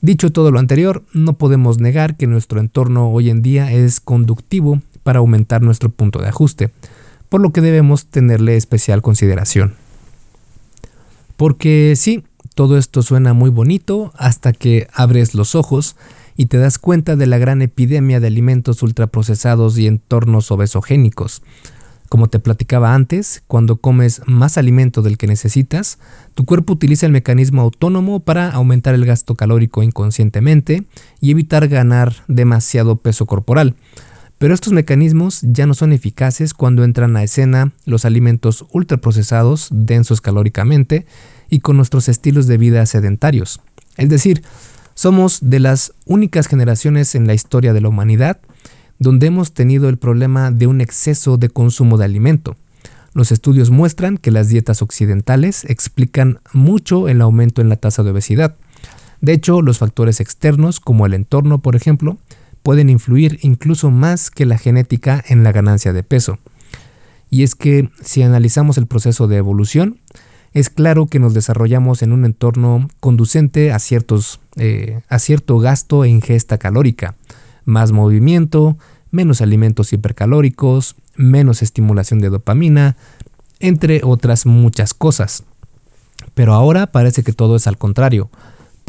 Dicho 0.00 0.32
todo 0.32 0.52
lo 0.52 0.60
anterior, 0.60 1.02
no 1.12 1.34
podemos 1.34 1.78
negar 1.78 2.16
que 2.16 2.28
nuestro 2.28 2.60
entorno 2.60 3.10
hoy 3.10 3.28
en 3.28 3.42
día 3.42 3.72
es 3.72 4.00
conductivo 4.00 4.80
para 5.02 5.18
aumentar 5.18 5.62
nuestro 5.62 5.90
punto 5.90 6.20
de 6.20 6.28
ajuste, 6.28 6.70
por 7.28 7.40
lo 7.40 7.50
que 7.50 7.60
debemos 7.60 8.06
tenerle 8.06 8.56
especial 8.56 9.02
consideración. 9.02 9.74
Porque 11.36 11.94
sí, 11.96 12.24
todo 12.54 12.76
esto 12.78 13.02
suena 13.02 13.32
muy 13.32 13.50
bonito 13.50 14.12
hasta 14.16 14.52
que 14.52 14.88
abres 14.92 15.34
los 15.34 15.54
ojos 15.54 15.96
y 16.36 16.46
te 16.46 16.58
das 16.58 16.78
cuenta 16.78 17.16
de 17.16 17.26
la 17.26 17.38
gran 17.38 17.62
epidemia 17.62 18.20
de 18.20 18.26
alimentos 18.26 18.82
ultraprocesados 18.82 19.78
y 19.78 19.86
entornos 19.86 20.50
obesogénicos. 20.50 21.42
Como 22.08 22.26
te 22.26 22.40
platicaba 22.40 22.94
antes, 22.94 23.42
cuando 23.46 23.76
comes 23.76 24.22
más 24.26 24.58
alimento 24.58 25.00
del 25.00 25.16
que 25.16 25.28
necesitas, 25.28 25.98
tu 26.34 26.44
cuerpo 26.44 26.72
utiliza 26.72 27.06
el 27.06 27.12
mecanismo 27.12 27.62
autónomo 27.62 28.20
para 28.20 28.50
aumentar 28.50 28.96
el 28.96 29.06
gasto 29.06 29.36
calórico 29.36 29.84
inconscientemente 29.84 30.84
y 31.20 31.30
evitar 31.30 31.68
ganar 31.68 32.24
demasiado 32.26 32.96
peso 32.96 33.26
corporal, 33.26 33.76
pero 34.40 34.54
estos 34.54 34.72
mecanismos 34.72 35.40
ya 35.42 35.66
no 35.66 35.74
son 35.74 35.92
eficaces 35.92 36.54
cuando 36.54 36.82
entran 36.82 37.14
a 37.14 37.22
escena 37.22 37.72
los 37.84 38.06
alimentos 38.06 38.64
ultraprocesados, 38.72 39.68
densos 39.70 40.22
calóricamente 40.22 41.04
y 41.50 41.60
con 41.60 41.76
nuestros 41.76 42.08
estilos 42.08 42.46
de 42.46 42.56
vida 42.56 42.86
sedentarios. 42.86 43.60
Es 43.96 44.08
decir, 44.08 44.42
somos 44.94 45.40
de 45.42 45.60
las 45.60 45.92
únicas 46.06 46.46
generaciones 46.46 47.14
en 47.14 47.26
la 47.26 47.34
historia 47.34 47.72
de 47.72 47.80
la 47.80 47.88
humanidad 47.88 48.40
donde 49.00 49.26
hemos 49.26 49.52
tenido 49.52 49.88
el 49.88 49.96
problema 49.96 50.52
de 50.52 50.66
un 50.66 50.80
exceso 50.80 51.38
de 51.38 51.48
consumo 51.48 51.96
de 51.96 52.04
alimento. 52.04 52.56
Los 53.12 53.32
estudios 53.32 53.70
muestran 53.70 54.18
que 54.18 54.30
las 54.30 54.48
dietas 54.48 54.82
occidentales 54.82 55.64
explican 55.64 56.38
mucho 56.52 57.08
el 57.08 57.20
aumento 57.22 57.60
en 57.60 57.70
la 57.70 57.76
tasa 57.76 58.02
de 58.04 58.10
obesidad. 58.10 58.56
De 59.20 59.32
hecho, 59.32 59.62
los 59.62 59.78
factores 59.78 60.20
externos, 60.20 60.80
como 60.80 61.06
el 61.06 61.14
entorno, 61.14 61.60
por 61.60 61.76
ejemplo, 61.76 62.18
pueden 62.62 62.90
influir 62.90 63.38
incluso 63.40 63.90
más 63.90 64.30
que 64.30 64.46
la 64.46 64.58
genética 64.58 65.24
en 65.26 65.42
la 65.44 65.52
ganancia 65.52 65.92
de 65.92 66.02
peso. 66.02 66.38
Y 67.30 67.42
es 67.42 67.54
que 67.54 67.90
si 68.02 68.22
analizamos 68.22 68.76
el 68.76 68.86
proceso 68.86 69.28
de 69.28 69.38
evolución, 69.38 69.98
es 70.52 70.70
claro 70.70 71.06
que 71.06 71.18
nos 71.18 71.34
desarrollamos 71.34 72.02
en 72.02 72.12
un 72.12 72.24
entorno 72.24 72.88
conducente 73.00 73.72
eh, 74.56 75.00
a 75.08 75.18
cierto 75.18 75.58
gasto 75.58 76.04
e 76.04 76.08
ingesta 76.08 76.58
calórica, 76.58 77.14
más 77.64 77.92
movimiento, 77.92 78.76
menos 79.10 79.40
alimentos 79.40 79.92
hipercalóricos, 79.92 80.96
menos 81.16 81.62
estimulación 81.62 82.20
de 82.20 82.30
dopamina, 82.30 82.96
entre 83.60 84.00
otras 84.04 84.46
muchas 84.46 84.94
cosas. 84.94 85.44
Pero 86.34 86.54
ahora 86.54 86.88
parece 86.88 87.22
que 87.22 87.32
todo 87.32 87.56
es 87.56 87.66
al 87.66 87.78
contrario 87.78 88.30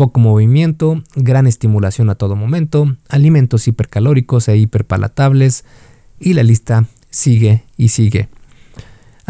poco 0.02 0.20
movimiento, 0.20 1.04
gran 1.16 1.46
estimulación 1.46 2.10
a 2.10 2.16
todo 2.16 2.36
momento, 2.36 2.96
alimentos 3.08 3.68
hipercalóricos 3.68 4.48
e 4.48 4.58
hiperpalatables 4.58 5.64
y 6.20 6.34
la 6.34 6.42
lista 6.42 6.88
sigue 7.12 7.64
y 7.78 7.90
sigue. 7.90 8.28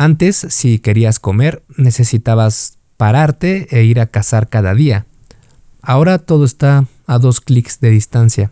Antes, 0.02 0.48
si 0.50 0.80
querías 0.80 1.20
comer, 1.20 1.62
necesitabas 1.78 2.80
pararte 2.98 3.68
e 3.70 3.84
ir 3.84 4.00
a 4.00 4.08
cazar 4.08 4.50
cada 4.50 4.74
día. 4.74 5.06
Ahora 5.84 6.18
todo 6.18 6.44
está 6.44 6.88
a 7.06 7.20
dos 7.20 7.40
clics 7.40 7.80
de 7.82 7.92
distancia. 7.92 8.52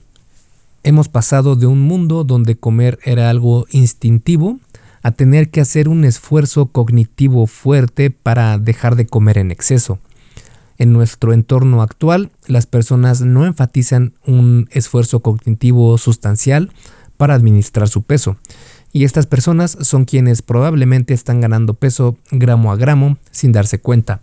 Hemos 0.84 1.10
pasado 1.10 1.56
de 1.56 1.66
un 1.66 1.82
mundo 1.82 2.24
donde 2.24 2.56
comer 2.56 3.00
era 3.04 3.32
algo 3.32 3.66
instintivo 3.72 4.60
a 5.02 5.10
tener 5.10 5.50
que 5.50 5.60
hacer 5.60 5.90
un 5.90 6.06
esfuerzo 6.06 6.68
cognitivo 6.68 7.48
fuerte 7.48 8.12
para 8.12 8.60
dejar 8.60 8.96
de 8.96 9.08
comer 9.08 9.40
en 9.40 9.50
exceso. 9.50 9.98
En 10.78 10.94
nuestro 10.94 11.34
entorno 11.34 11.82
actual, 11.82 12.30
las 12.46 12.68
personas 12.68 13.22
no 13.22 13.48
enfatizan 13.48 14.14
un 14.24 14.68
esfuerzo 14.70 15.22
cognitivo 15.22 15.98
sustancial 15.98 16.70
para 17.18 17.34
administrar 17.34 17.90
su 17.90 18.04
peso, 18.04 18.38
y 18.92 19.04
estas 19.04 19.26
personas 19.28 19.78
son 19.82 20.06
quienes 20.06 20.42
probablemente 20.42 21.14
están 21.14 21.42
ganando 21.42 21.74
peso 21.74 22.18
gramo 22.32 22.72
a 22.72 22.76
gramo 22.76 23.18
sin 23.32 23.52
darse 23.52 23.80
cuenta. 23.80 24.22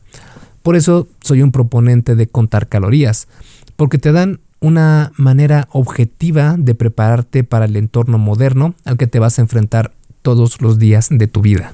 Por 0.62 0.76
eso 0.76 1.09
soy 1.22 1.42
un 1.42 1.52
proponente 1.52 2.16
de 2.16 2.26
contar 2.26 2.68
calorías, 2.68 3.29
porque 3.76 3.98
te 3.98 4.12
dan 4.12 4.40
una 4.61 5.12
manera 5.16 5.68
objetiva 5.70 6.57
de 6.59 6.74
prepararte 6.74 7.44
para 7.44 7.66
el 7.66 7.76
entorno 7.76 8.18
moderno 8.18 8.74
al 8.85 8.96
que 8.96 9.07
te 9.07 9.18
vas 9.18 9.38
a 9.38 9.42
enfrentar 9.42 9.92
todos 10.22 10.61
los 10.61 10.79
días 10.79 11.09
de 11.11 11.29
tu 11.29 11.40
vida. 11.40 11.72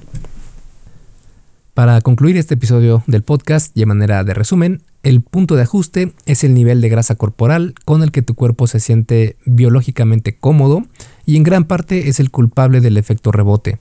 Para 1.73 1.99
concluir 2.01 2.37
este 2.37 2.53
episodio 2.53 3.03
del 3.07 3.23
podcast 3.23 3.75
y 3.75 3.79
de 3.79 3.85
manera 3.87 4.23
de 4.23 4.35
resumen, 4.35 4.83
el 5.01 5.21
punto 5.21 5.55
de 5.55 5.63
ajuste 5.63 6.13
es 6.27 6.43
el 6.43 6.53
nivel 6.53 6.81
de 6.81 6.89
grasa 6.89 7.15
corporal 7.15 7.73
con 7.83 8.03
el 8.03 8.11
que 8.11 8.21
tu 8.21 8.35
cuerpo 8.35 8.67
se 8.67 8.79
siente 8.79 9.37
biológicamente 9.45 10.37
cómodo 10.37 10.83
y 11.25 11.37
en 11.37 11.43
gran 11.43 11.65
parte 11.65 12.09
es 12.09 12.19
el 12.19 12.31
culpable 12.31 12.81
del 12.81 12.97
efecto 12.97 13.31
rebote. 13.31 13.79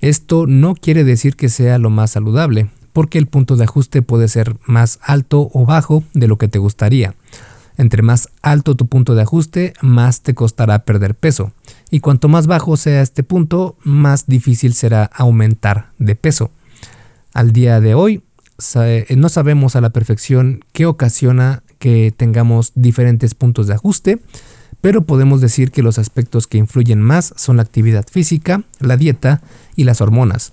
Esto 0.00 0.46
no 0.46 0.74
quiere 0.74 1.04
decir 1.04 1.36
que 1.36 1.48
sea 1.48 1.78
lo 1.78 1.90
más 1.90 2.12
saludable, 2.12 2.70
porque 2.92 3.18
el 3.18 3.26
punto 3.26 3.56
de 3.56 3.64
ajuste 3.64 4.02
puede 4.02 4.28
ser 4.28 4.56
más 4.66 4.98
alto 5.02 5.50
o 5.52 5.66
bajo 5.66 6.04
de 6.14 6.28
lo 6.28 6.38
que 6.38 6.48
te 6.48 6.58
gustaría. 6.58 7.14
Entre 7.76 8.02
más 8.02 8.28
alto 8.42 8.74
tu 8.74 8.86
punto 8.86 9.14
de 9.14 9.22
ajuste, 9.22 9.72
más 9.80 10.22
te 10.22 10.34
costará 10.34 10.80
perder 10.80 11.14
peso. 11.14 11.52
Y 11.90 12.00
cuanto 12.00 12.28
más 12.28 12.46
bajo 12.46 12.76
sea 12.76 13.00
este 13.00 13.22
punto, 13.22 13.76
más 13.84 14.26
difícil 14.26 14.74
será 14.74 15.04
aumentar 15.04 15.90
de 15.98 16.14
peso. 16.14 16.50
Al 17.32 17.52
día 17.52 17.80
de 17.80 17.94
hoy, 17.94 18.22
no 19.16 19.28
sabemos 19.28 19.76
a 19.76 19.80
la 19.80 19.90
perfección 19.90 20.64
qué 20.72 20.84
ocasiona 20.86 21.62
que 21.78 22.12
tengamos 22.14 22.72
diferentes 22.74 23.34
puntos 23.34 23.66
de 23.66 23.74
ajuste, 23.74 24.18
pero 24.80 25.02
podemos 25.02 25.40
decir 25.40 25.70
que 25.70 25.82
los 25.82 25.98
aspectos 25.98 26.46
que 26.46 26.58
influyen 26.58 27.00
más 27.00 27.34
son 27.36 27.56
la 27.56 27.62
actividad 27.62 28.06
física, 28.10 28.62
la 28.78 28.96
dieta 28.96 29.42
y 29.76 29.84
las 29.84 30.00
hormonas. 30.00 30.52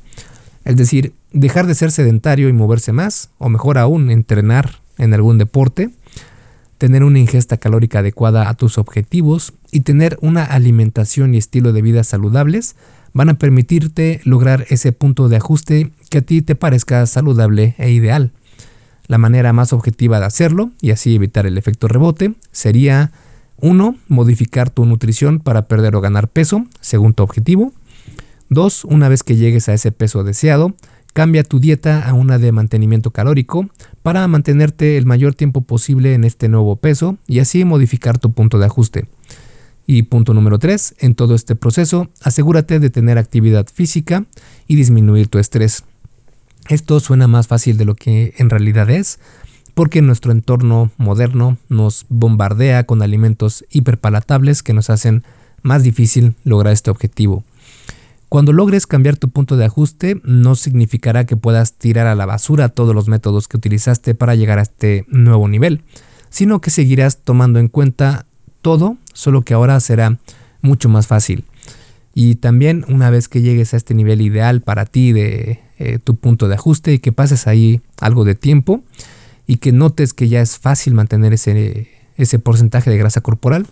Es 0.66 0.76
decir, 0.76 1.14
dejar 1.32 1.66
de 1.68 1.76
ser 1.76 1.92
sedentario 1.92 2.50
y 2.50 2.54
moverse 2.54 2.92
más, 2.92 3.30
o 3.38 3.50
mejor 3.50 3.78
aún, 3.78 4.12
entrenar 4.12 4.80
en 4.98 5.14
algún 5.14 5.38
deporte, 5.38 5.92
tener 6.78 7.04
una 7.04 7.20
ingesta 7.20 7.58
calórica 7.58 8.00
adecuada 8.00 8.50
a 8.50 8.54
tus 8.54 8.78
objetivos 8.78 9.54
y 9.72 9.82
tener 9.82 10.18
una 10.22 10.44
alimentación 10.44 11.34
y 11.34 11.38
estilo 11.38 11.74
de 11.74 11.82
vida 11.82 12.04
saludables 12.04 12.76
van 13.14 13.30
a 13.30 13.40
permitirte 13.40 14.22
lograr 14.26 14.66
ese 14.70 14.92
punto 14.92 15.30
de 15.30 15.38
ajuste 15.38 15.92
que 16.10 16.20
a 16.20 16.22
ti 16.22 16.42
te 16.42 16.56
parezca 16.56 17.06
saludable 17.06 17.76
e 17.78 17.92
ideal. 17.92 18.32
La 19.08 19.18
manera 19.18 19.54
más 19.54 19.74
objetiva 19.74 20.20
de 20.20 20.26
hacerlo, 20.26 20.72
y 20.82 20.92
así 20.92 21.16
evitar 21.16 21.46
el 21.48 21.58
efecto 21.58 21.88
rebote, 21.88 22.34
sería 22.52 23.12
1. 23.60 23.96
Modificar 24.08 24.70
tu 24.70 24.86
nutrición 24.86 25.40
para 25.40 25.68
perder 25.68 25.96
o 25.96 26.02
ganar 26.02 26.28
peso, 26.28 26.66
según 26.82 27.14
tu 27.14 27.24
objetivo. 27.24 27.74
2. 28.50 28.86
Una 28.86 29.10
vez 29.10 29.24
que 29.24 29.36
llegues 29.36 29.70
a 29.70 29.74
ese 29.74 29.92
peso 29.92 30.24
deseado, 30.24 30.74
cambia 31.14 31.44
tu 31.44 31.60
dieta 31.60 32.08
a 32.08 32.14
una 32.14 32.38
de 32.38 32.52
mantenimiento 32.52 33.12
calórico 33.12 33.70
para 34.04 34.28
mantenerte 34.28 34.98
el 34.98 35.06
mayor 35.06 35.34
tiempo 35.34 35.62
posible 35.62 36.14
en 36.14 36.24
este 36.24 36.48
nuevo 36.48 36.76
peso 36.76 37.18
y 37.28 37.40
así 37.40 37.66
modificar 37.66 38.20
tu 38.20 38.32
punto 38.32 38.60
de 38.60 38.66
ajuste. 38.66 39.08
Y 39.88 40.04
punto 40.04 40.34
número 40.34 40.60
3, 40.60 40.96
en 41.00 41.16
todo 41.16 41.34
este 41.34 41.56
proceso, 41.56 42.10
asegúrate 42.22 42.80
de 42.80 42.90
tener 42.90 43.18
actividad 43.18 43.68
física 43.74 44.26
y 44.68 44.76
disminuir 44.76 45.28
tu 45.28 45.40
estrés. 45.40 45.86
Esto 46.68 47.00
suena 47.00 47.28
más 47.28 47.48
fácil 47.48 47.78
de 47.78 47.86
lo 47.86 47.96
que 47.96 48.34
en 48.38 48.50
realidad 48.50 48.90
es, 48.90 49.20
porque 49.78 50.02
nuestro 50.02 50.32
entorno 50.32 50.90
moderno 50.98 51.60
nos 51.70 52.08
bombardea 52.10 52.86
con 52.86 53.04
alimentos 53.04 53.64
hiperpalatables 53.70 54.64
que 54.64 54.74
nos 54.74 54.90
hacen 54.90 55.24
más 55.62 55.84
difícil 55.84 56.34
lograr 56.44 56.74
este 56.74 56.90
objetivo. 56.90 57.44
Cuando 58.28 58.54
logres 58.54 58.88
cambiar 58.88 59.18
tu 59.18 59.30
punto 59.30 59.56
de 59.56 59.66
ajuste, 59.66 60.20
no 60.24 60.56
significará 60.56 61.28
que 61.28 61.38
puedas 61.38 61.74
tirar 61.74 62.08
a 62.08 62.16
la 62.16 62.26
basura 62.26 62.70
todos 62.70 62.96
los 62.96 63.08
métodos 63.08 63.48
que 63.48 63.58
utilizaste 63.58 64.16
para 64.16 64.34
llegar 64.34 64.58
a 64.58 64.64
este 64.64 65.06
nuevo 65.10 65.48
nivel, 65.48 65.84
sino 66.32 66.60
que 66.60 66.72
seguirás 66.72 67.20
tomando 67.20 67.60
en 67.60 67.68
cuenta 67.68 68.26
todo, 68.64 68.98
solo 69.14 69.44
que 69.44 69.54
ahora 69.54 69.80
será 69.80 70.18
mucho 70.62 70.90
más 70.90 71.06
fácil. 71.06 71.46
Y 72.16 72.38
también 72.38 72.84
una 72.90 73.12
vez 73.12 73.28
que 73.28 73.44
llegues 73.44 73.76
a 73.76 73.78
este 73.78 73.94
nivel 73.94 74.22
ideal 74.22 74.62
para 74.62 74.86
ti 74.86 75.12
de 75.12 75.60
eh, 75.78 76.00
tu 76.04 76.16
punto 76.16 76.48
de 76.48 76.56
ajuste 76.56 76.94
y 76.94 76.98
que 76.98 77.12
pases 77.12 77.46
ahí 77.46 77.80
algo 78.00 78.26
de 78.26 78.34
tiempo, 78.34 78.82
y 79.48 79.58
que 79.58 79.72
notes 79.72 80.14
que 80.14 80.28
ya 80.28 80.42
es 80.42 80.60
fácil 80.60 80.94
mantener 80.94 81.34
ese, 81.34 81.90
ese 82.18 82.38
porcentaje 82.38 82.92
de 82.92 82.98
grasa 82.98 83.22
corporal, 83.22 83.66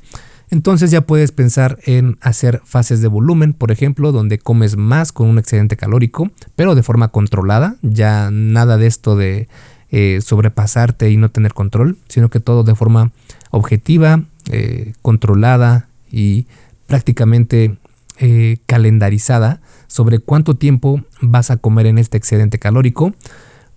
entonces 0.49 0.91
ya 0.91 1.01
puedes 1.01 1.31
pensar 1.31 1.79
en 1.85 2.17
hacer 2.21 2.61
fases 2.65 3.01
de 3.01 3.07
volumen, 3.07 3.53
por 3.53 3.71
ejemplo, 3.71 4.11
donde 4.11 4.37
comes 4.37 4.77
más 4.77 5.11
con 5.11 5.27
un 5.27 5.39
excedente 5.39 5.75
calórico, 5.75 6.31
pero 6.55 6.75
de 6.75 6.83
forma 6.83 7.09
controlada, 7.09 7.75
ya 7.81 8.29
nada 8.31 8.77
de 8.77 8.87
esto 8.87 9.15
de 9.15 9.47
eh, 9.91 10.19
sobrepasarte 10.21 11.09
y 11.09 11.17
no 11.17 11.29
tener 11.29 11.53
control, 11.53 11.97
sino 12.07 12.29
que 12.29 12.39
todo 12.39 12.63
de 12.63 12.75
forma 12.75 13.11
objetiva, 13.49 14.23
eh, 14.51 14.93
controlada 15.01 15.87
y 16.11 16.47
prácticamente 16.87 17.77
eh, 18.19 18.57
calendarizada 18.65 19.61
sobre 19.87 20.19
cuánto 20.19 20.55
tiempo 20.55 21.01
vas 21.21 21.49
a 21.49 21.57
comer 21.57 21.87
en 21.87 21.97
este 21.97 22.17
excedente 22.17 22.59
calórico 22.59 23.13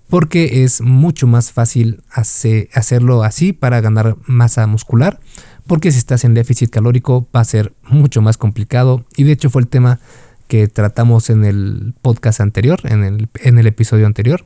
porque 0.09 0.65
es 0.65 0.81
mucho 0.81 1.27
más 1.27 1.53
fácil 1.53 2.03
hacerlo 2.11 3.23
así 3.23 3.53
para 3.53 3.81
ganar 3.81 4.17
masa 4.27 4.67
muscular, 4.67 5.21
porque 5.67 5.93
si 5.93 5.99
estás 5.99 6.25
en 6.25 6.35
déficit 6.35 6.71
calórico 6.71 7.29
va 7.35 7.41
a 7.41 7.45
ser 7.45 7.75
mucho 7.83 8.23
más 8.23 8.39
complicado 8.39 9.05
y 9.17 9.25
de 9.25 9.33
hecho 9.33 9.51
fue 9.51 9.63
el 9.63 9.69
tema 9.69 10.01
que 10.49 10.67
tratamos 10.67 11.29
en 11.29 11.45
el 11.45 11.95
podcast 12.01 12.41
anterior, 12.41 12.81
en 12.85 13.05
el, 13.05 13.29
en 13.43 13.59
el 13.59 13.67
episodio 13.67 14.07
anterior, 14.07 14.45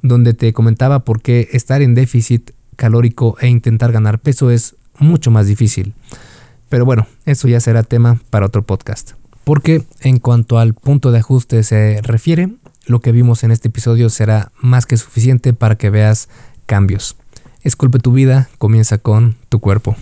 donde 0.00 0.32
te 0.32 0.52
comentaba 0.52 1.00
por 1.00 1.20
qué 1.20 1.48
estar 1.52 1.82
en 1.82 1.94
déficit 1.94 2.52
calórico 2.76 3.36
e 3.40 3.48
intentar 3.48 3.92
ganar 3.92 4.20
peso 4.20 4.50
es 4.50 4.76
mucho 4.98 5.30
más 5.30 5.46
difícil. 5.46 5.94
Pero 6.68 6.84
bueno, 6.84 7.06
eso 7.26 7.48
ya 7.48 7.58
será 7.58 7.82
tema 7.82 8.20
para 8.30 8.46
otro 8.46 8.62
podcast. 8.62 9.12
Porque 9.42 9.82
en 10.00 10.18
cuanto 10.18 10.58
al 10.58 10.74
punto 10.74 11.10
de 11.10 11.18
ajuste 11.18 11.64
se 11.64 12.00
refiere, 12.02 12.48
lo 12.86 13.00
que 13.00 13.12
vimos 13.12 13.44
en 13.44 13.50
este 13.50 13.68
episodio 13.68 14.10
será 14.10 14.52
más 14.60 14.86
que 14.86 14.96
suficiente 14.96 15.52
para 15.52 15.76
que 15.76 15.90
veas 15.90 16.28
cambios. 16.66 17.16
Esculpe 17.62 17.98
tu 17.98 18.12
vida, 18.12 18.48
comienza 18.58 18.98
con 18.98 19.36
tu 19.48 19.60
cuerpo. 19.60 19.96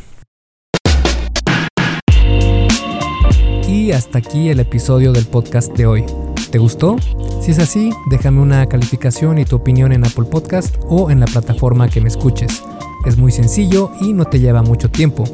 Y 3.66 3.92
hasta 3.92 4.18
aquí 4.18 4.48
el 4.48 4.60
episodio 4.60 5.12
del 5.12 5.26
podcast 5.26 5.72
de 5.76 5.86
hoy. 5.86 6.04
¿Te 6.50 6.58
gustó? 6.58 6.96
Si 7.42 7.50
es 7.50 7.58
así, 7.58 7.90
déjame 8.10 8.40
una 8.40 8.66
calificación 8.66 9.38
y 9.38 9.44
tu 9.44 9.56
opinión 9.56 9.92
en 9.92 10.06
Apple 10.06 10.24
Podcast 10.24 10.76
o 10.86 11.10
en 11.10 11.20
la 11.20 11.26
plataforma 11.26 11.88
que 11.88 12.00
me 12.00 12.08
escuches. 12.08 12.62
Es 13.04 13.18
muy 13.18 13.32
sencillo 13.32 13.90
y 14.00 14.12
no 14.12 14.24
te 14.24 14.40
lleva 14.40 14.62
mucho 14.62 14.90
tiempo. 14.90 15.24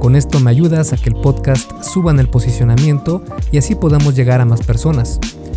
Con 0.00 0.16
esto 0.16 0.40
me 0.40 0.50
ayudas 0.50 0.92
a 0.92 0.96
que 0.96 1.10
el 1.10 1.16
podcast 1.16 1.70
suba 1.82 2.10
en 2.10 2.20
el 2.20 2.28
posicionamiento 2.28 3.22
y 3.52 3.58
así 3.58 3.74
podamos 3.74 4.14
llegar 4.14 4.40
a 4.40 4.44
más 4.44 4.62
personas. 4.62 5.20